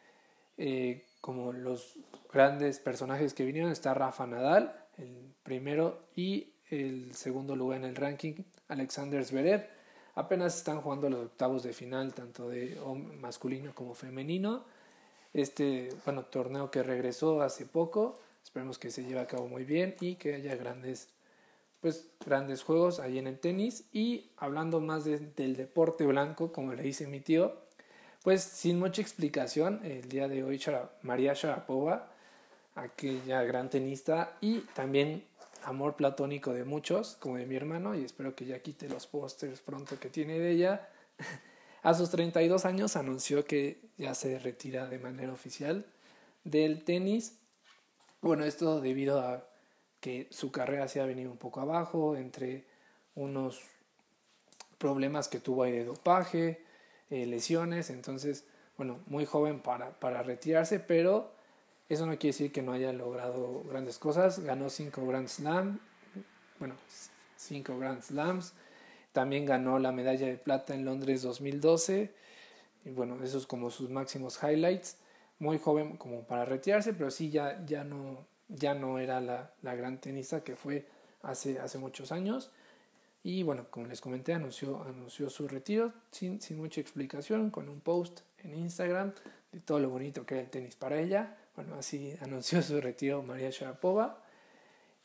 eh, 0.58 1.06
como 1.22 1.54
los 1.54 1.94
grandes 2.32 2.80
personajes 2.80 3.34
que 3.34 3.46
vinieron 3.46 3.72
está 3.72 3.94
Rafa 3.94 4.28
Nadal, 4.28 4.76
el 4.98 5.34
primero 5.44 6.08
y 6.16 6.54
el 6.70 7.14
segundo 7.16 7.56
lugar 7.56 7.80
en 7.80 7.86
el 7.86 7.96
ranking, 7.96 8.34
Alexander 8.68 9.24
Zverev. 9.24 9.68
Apenas 10.16 10.58
están 10.58 10.82
jugando 10.82 11.10
los 11.10 11.26
octavos 11.26 11.64
de 11.64 11.74
final, 11.74 12.14
tanto 12.14 12.50
de 12.50 12.78
masculino 13.20 13.74
como 13.74 13.96
femenino. 13.96 14.64
Este, 15.34 15.90
bueno, 16.06 16.26
torneo 16.26 16.70
que 16.70 16.84
regresó 16.84 17.42
hace 17.42 17.66
poco, 17.66 18.20
esperemos 18.44 18.78
que 18.78 18.92
se 18.92 19.04
lleve 19.04 19.20
a 19.20 19.28
cabo 19.28 19.48
muy 19.48 19.64
bien 19.64 19.96
y 20.00 20.16
que 20.16 20.36
haya 20.36 20.56
grandes 20.56 21.10
pues 21.84 22.08
grandes 22.26 22.64
juegos 22.64 23.02
ahí 23.02 23.20
en 23.20 23.28
el 23.28 23.38
tenis 23.38 23.84
y 23.92 24.32
hablando 24.38 24.80
más 24.80 25.04
del 25.04 25.58
deporte 25.58 26.06
blanco, 26.06 26.54
como 26.54 26.74
le 26.74 26.82
dice 26.82 27.08
mi 27.08 27.20
tío, 27.20 27.58
pues 28.24 28.42
sin 28.42 28.80
mucha 28.80 29.02
explicación, 29.02 29.82
el 29.84 30.08
día 30.08 30.30
de 30.30 30.46
hoy 30.46 30.62
María 31.02 31.34
Sharapova, 31.34 32.10
aquella 32.76 33.44
gran 33.44 33.70
tenista 33.70 34.38
y 34.40 34.60
también 34.74 35.26
amor 35.66 35.98
platónico 35.98 36.54
de 36.54 36.64
muchos, 36.64 37.18
como 37.20 37.36
de 37.36 37.46
mi 37.46 37.58
hermano, 37.58 37.96
y 37.96 38.06
espero 38.06 38.34
que 38.34 38.46
ya 38.46 38.60
quite 38.60 38.88
los 38.88 39.06
pósters 39.06 39.60
pronto 39.60 40.00
que 40.00 40.10
tiene 40.10 40.40
de 40.40 40.52
ella. 40.52 40.88
A 41.84 41.94
sus 41.94 42.10
32 42.12 42.64
años 42.64 42.96
anunció 42.96 43.44
que 43.44 43.82
ya 43.98 44.16
se 44.16 44.40
retira 44.40 44.88
de 44.88 45.00
manera 45.00 45.34
oficial 45.34 45.86
del 46.46 46.86
tenis. 46.86 47.40
Bueno, 48.22 48.46
esto 48.46 48.80
debido 48.80 49.20
a 49.20 49.53
que 50.04 50.28
su 50.32 50.52
carrera 50.52 50.90
se 50.90 51.00
ha 51.00 51.06
venido 51.06 51.32
un 51.32 51.38
poco 51.38 51.62
abajo 51.62 52.18
entre 52.18 52.66
unos 53.16 53.62
problemas 54.78 55.30
que 55.30 55.40
tuvo 55.40 55.64
ahí 55.64 55.72
de 55.72 55.86
dopaje, 55.86 56.62
eh, 57.10 57.26
lesiones, 57.26 57.90
entonces, 57.90 58.44
bueno, 58.76 59.00
muy 59.06 59.26
joven 59.26 59.62
para, 59.62 59.98
para 60.02 60.22
retirarse, 60.22 60.82
pero 60.82 61.32
eso 61.88 62.06
no 62.06 62.12
quiere 62.18 62.34
decir 62.34 62.52
que 62.52 62.62
no 62.62 62.74
haya 62.74 62.92
logrado 62.92 63.64
grandes 63.64 63.98
cosas. 63.98 64.40
Ganó 64.40 64.70
cinco 64.70 65.08
Grand 65.08 65.30
Slam, 65.30 65.80
bueno, 66.60 66.76
cinco 67.38 67.80
Grand 67.80 68.02
Slams. 68.02 68.52
También 69.14 69.46
ganó 69.46 69.80
la 69.80 69.94
medalla 69.94 70.28
de 70.28 70.36
plata 70.36 70.76
en 70.76 70.84
Londres 70.84 71.22
2012. 71.22 72.14
Y 72.84 72.90
bueno, 72.90 73.24
esos 73.24 73.48
como 73.48 73.72
sus 73.72 73.90
máximos 73.90 74.38
highlights. 74.44 74.98
Muy 75.40 75.60
joven 75.60 75.96
como 75.96 76.24
para 76.24 76.44
retirarse, 76.44 76.94
pero 76.94 77.10
sí 77.10 77.30
ya, 77.30 77.64
ya 77.66 77.86
no, 77.86 78.26
ya 78.54 78.74
no 78.74 79.00
era 79.00 79.20
la, 79.20 79.52
gran 79.76 80.00
tenista 80.00 80.44
que 80.44 80.56
fue 80.56 80.88
hace, 81.22 81.60
hace 81.60 81.78
muchos 81.78 82.12
años. 82.12 82.52
Y 83.24 83.44
bueno, 83.44 83.68
como 83.70 83.88
les 83.88 84.02
comenté, 84.02 84.34
anunció, 84.34 84.84
anunció 84.84 85.30
su 85.30 85.48
retiro 85.48 85.94
sin, 86.12 86.42
sin 86.42 86.58
mucha 86.58 86.82
explicación, 86.82 87.52
con 87.52 87.70
un 87.70 87.80
post 87.80 88.22
en 88.44 88.56
Instagram 88.56 89.14
de 89.52 89.60
todo 89.60 89.80
lo 89.80 89.90
bonito 89.90 90.26
que 90.26 90.36
era 90.36 90.44
el 90.44 90.50
tenis 90.50 90.76
para 90.76 91.00
ella. 91.00 91.38
Bueno, 91.56 91.76
así 91.76 92.16
anunció 92.22 92.62
su 92.62 92.80
retiro 92.82 93.24
María 93.24 93.50
Sharapova. 93.50 94.22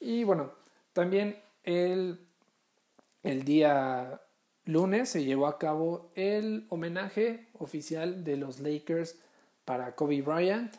Y 0.01 0.25
bueno, 0.25 0.53
también 0.93 1.41
el, 1.65 2.19
el 3.23 3.45
día 3.45 4.21
lunes 4.65 5.09
se 5.09 5.25
llevó 5.25 5.47
a 5.47 5.59
cabo 5.59 6.11
el 6.15 6.67
homenaje 6.69 7.47
oficial 7.59 8.25
de 8.25 8.37
los 8.37 8.61
Lakers 8.61 9.17
para 9.65 9.95
Kobe 9.95 10.23
Bryant. 10.23 10.75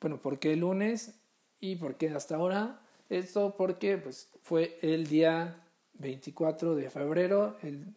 Bueno, 0.00 0.18
¿por 0.18 0.38
qué 0.38 0.52
el 0.52 0.60
lunes? 0.60 1.14
¿Y 1.60 1.76
por 1.76 1.96
qué 1.96 2.10
hasta 2.10 2.36
ahora? 2.36 2.80
Esto 3.08 3.54
porque 3.56 3.98
pues, 3.98 4.28
fue 4.42 4.78
el 4.82 5.06
día 5.06 5.62
24 5.94 6.74
de 6.74 6.90
febrero, 6.90 7.56
el 7.62 7.94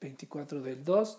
24 0.00 0.60
del 0.60 0.84
2, 0.84 1.18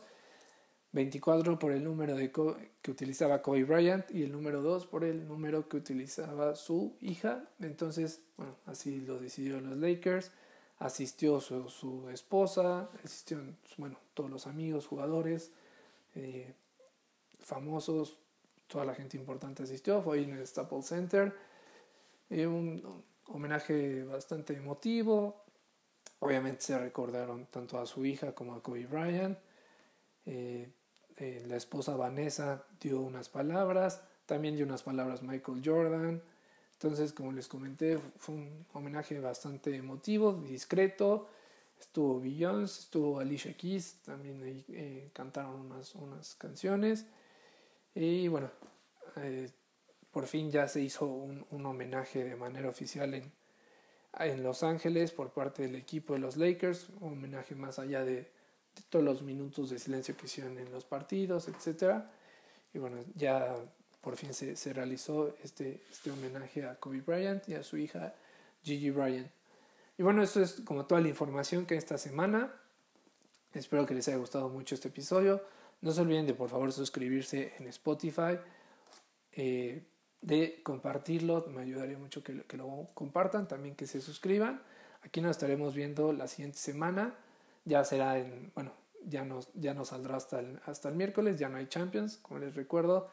24 0.93 1.58
por 1.58 1.71
el 1.71 1.84
número 1.84 2.15
de 2.15 2.32
que 2.32 2.91
utilizaba 2.91 3.41
Kobe 3.41 3.63
Bryant 3.63 4.10
y 4.12 4.23
el 4.23 4.32
número 4.32 4.62
2 4.62 4.88
por 4.88 5.04
el 5.04 5.27
número 5.27 5.67
que 5.67 5.77
utilizaba 5.77 6.56
su 6.56 6.95
hija. 7.01 7.45
Entonces, 7.60 8.21
bueno, 8.38 8.56
así 8.65 9.01
lo 9.01 9.19
decidieron 9.19 9.69
los 9.69 9.77
Lakers. 9.77 10.32
Asistió 10.80 11.39
su, 11.41 11.69
su 11.69 12.10
esposa, 12.10 12.89
asistieron, 13.04 13.56
bueno, 13.77 13.97
todos 14.13 14.30
los 14.30 14.47
amigos, 14.47 14.88
jugadores, 14.88 15.51
eh, 16.15 16.54
famosos, 17.39 18.17
toda 18.67 18.86
la 18.86 18.95
gente 18.95 19.15
importante 19.15 19.63
asistió. 19.63 20.01
Fue 20.01 20.23
en 20.23 20.32
el 20.32 20.45
Staples 20.47 20.88
Center 20.88 21.34
un 22.31 23.03
homenaje 23.27 24.03
bastante 24.03 24.55
emotivo. 24.55 25.43
Obviamente 26.19 26.61
se 26.61 26.77
recordaron 26.77 27.47
tanto 27.47 27.79
a 27.79 27.85
su 27.85 28.05
hija 28.05 28.33
como 28.33 28.53
a 28.53 28.63
Kobe 28.63 28.85
Bryant. 28.85 29.37
Eh, 30.25 30.69
eh, 31.17 31.43
la 31.47 31.55
esposa 31.55 31.95
Vanessa 31.95 32.63
dio 32.79 33.01
unas 33.01 33.27
palabras, 33.29 34.01
también 34.25 34.55
dio 34.55 34.65
unas 34.65 34.83
palabras 34.83 35.23
Michael 35.23 35.61
Jordan. 35.63 36.21
Entonces, 36.73 37.13
como 37.13 37.31
les 37.31 37.47
comenté, 37.47 37.99
fue 38.17 38.35
un 38.35 38.65
homenaje 38.73 39.19
bastante 39.19 39.75
emotivo, 39.75 40.33
discreto. 40.33 41.27
Estuvo 41.79 42.19
Beyoncé, 42.19 42.81
estuvo 42.81 43.19
Alicia 43.19 43.53
Keys, 43.55 43.95
también 44.05 44.41
ahí 44.43 44.63
eh, 44.69 45.09
cantaron 45.13 45.59
unas, 45.61 45.93
unas 45.95 46.35
canciones. 46.35 47.05
Y 47.93 48.27
bueno, 48.27 48.49
por 50.12 50.28
fin 50.28 50.52
ya 50.52 50.67
se 50.67 50.82
hizo 50.82 51.06
un, 51.06 51.45
un 51.52 51.65
homenaje 51.65 52.24
de 52.24 52.36
manera 52.36 52.69
oficial 52.69 53.13
en, 53.13 53.32
en, 54.19 54.43
Los 54.43 54.63
Ángeles 54.63 55.12
por 55.12 55.32
parte 55.32 55.63
del 55.63 55.76
equipo 55.76 56.13
de 56.13 56.19
los 56.19 56.38
Lakers, 56.38 56.89
un 57.00 57.13
homenaje 57.13 57.56
más 57.56 57.80
allá 57.80 58.04
de, 58.04 58.30
todos 58.89 59.04
los 59.04 59.21
minutos 59.21 59.69
de 59.69 59.80
silencio 59.80 60.15
que 60.15 60.26
hicieron 60.26 60.58
en 60.58 60.71
los 60.71 60.86
partidos, 60.86 61.47
etc. 61.47 62.04
Y 62.74 62.80
bueno, 62.80 62.97
ya 63.15 63.56
por 64.02 64.15
fin 64.15 64.34
se, 64.34 64.56
se 64.56 64.74
realizó 64.74 65.34
este, 65.43 65.82
este 65.91 66.12
homenaje 66.12 66.65
a 66.65 66.76
Kobe 66.76 67.02
Bryant 67.02 67.47
y 67.50 67.56
a 67.56 67.63
su 67.63 67.78
hija 67.78 68.13
Gigi 68.63 68.89
Bryant. 68.89 69.30
Y 69.97 70.04
bueno, 70.04 70.24
esto 70.24 70.41
es 70.41 70.62
como 70.65 70.86
toda 70.86 71.02
la 71.02 71.10
información 71.10 71.65
que 71.65 71.76
esta 71.76 71.97
semana. 71.97 72.54
Espero 73.54 73.86
que 73.86 73.93
les 73.93 74.08
haya 74.08 74.17
gustado 74.17 74.50
mucho 74.50 74.76
este 74.76 74.88
episodio. 74.88 75.43
No 75.82 75.91
se 75.91 76.02
olviden 76.02 76.26
de 76.26 76.34
por 76.34 76.50
favor 76.50 76.71
suscribirse 76.71 77.54
en 77.60 77.67
Spotify 77.67 78.39
eh, 79.34 79.84
de 80.21 80.62
compartirlo, 80.63 81.45
me 81.47 81.62
ayudaría 81.62 81.97
mucho 81.97 82.23
que, 82.23 82.41
que, 82.43 82.57
lo 82.57 82.88
compartan, 82.93 83.47
también 83.47 83.75
que 83.75 83.88
se 83.88 84.01
suscriban. 84.01 84.62
Aquí 85.03 85.21
nos 85.21 85.31
estaremos 85.31 85.73
viendo 85.73 86.13
la 86.13 86.27
siguiente 86.27 86.60
semana, 86.60 87.15
ya 87.65 87.84
será 87.84 88.19
en, 88.19 88.51
bueno, 88.53 88.71
ya 89.05 89.25
no, 89.25 89.39
ya 89.55 89.84
saldrá 89.84 90.17
hasta 90.17 90.39
el, 90.39 90.60
hasta 90.65 90.89
el 90.89 90.95
miércoles, 90.95 91.39
ya 91.39 91.49
no 91.49 91.57
hay 91.57 91.67
Champions, 91.67 92.17
como 92.17 92.39
les 92.39 92.55
recuerdo, 92.55 93.10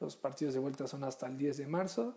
los 0.00 0.16
partidos 0.16 0.54
de 0.54 0.60
vuelta 0.60 0.86
son 0.86 1.04
hasta 1.04 1.26
el 1.26 1.36
10 1.36 1.56
de 1.58 1.66
marzo. 1.66 2.16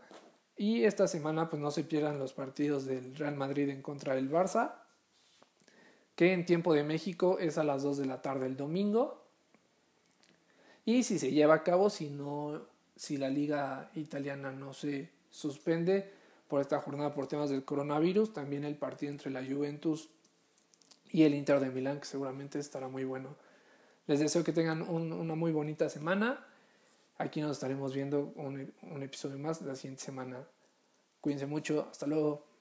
Y 0.57 0.83
esta 0.83 1.07
semana 1.07 1.49
pues 1.49 1.61
no 1.61 1.71
se 1.71 1.83
pierdan 1.83 2.19
los 2.19 2.33
partidos 2.33 2.85
del 2.85 3.15
Real 3.15 3.35
Madrid 3.35 3.69
en 3.69 3.81
contra 3.81 4.15
del 4.15 4.31
Barça, 4.31 4.75
que 6.15 6.33
en 6.33 6.45
tiempo 6.45 6.73
de 6.73 6.83
México 6.83 7.37
es 7.39 7.57
a 7.57 7.63
las 7.63 7.83
2 7.83 7.97
de 7.97 8.05
la 8.05 8.21
tarde 8.21 8.45
el 8.45 8.55
domingo. 8.55 9.21
Y 10.85 11.03
si 11.03 11.19
se 11.19 11.31
lleva 11.31 11.55
a 11.55 11.63
cabo, 11.63 11.89
si 11.89 12.09
no, 12.09 12.61
si 12.95 13.17
la 13.17 13.29
liga 13.29 13.89
italiana 13.95 14.51
no 14.51 14.73
se 14.73 15.09
suspende 15.29 16.11
por 16.47 16.61
esta 16.61 16.79
jornada 16.79 17.13
por 17.13 17.27
temas 17.27 17.49
del 17.49 17.65
coronavirus, 17.65 18.33
también 18.33 18.63
el 18.63 18.75
partido 18.75 19.11
entre 19.11 19.31
la 19.31 19.43
Juventus 19.43 20.09
y 21.11 21.23
el 21.23 21.33
Inter 21.33 21.59
de 21.59 21.69
Milán, 21.69 21.99
que 21.99 22.05
seguramente 22.05 22.59
estará 22.59 22.87
muy 22.87 23.03
bueno. 23.03 23.35
Les 24.07 24.19
deseo 24.19 24.43
que 24.43 24.53
tengan 24.53 24.81
una 24.83 25.35
muy 25.35 25.51
bonita 25.51 25.89
semana. 25.89 26.45
Aquí 27.17 27.41
nos 27.41 27.53
estaremos 27.53 27.93
viendo 27.93 28.33
un, 28.35 28.71
un 28.83 29.03
episodio 29.03 29.39
más 29.39 29.61
la 29.61 29.75
siguiente 29.75 30.03
semana. 30.03 30.45
Cuídense 31.21 31.47
mucho. 31.47 31.87
Hasta 31.89 32.05
luego. 32.05 32.54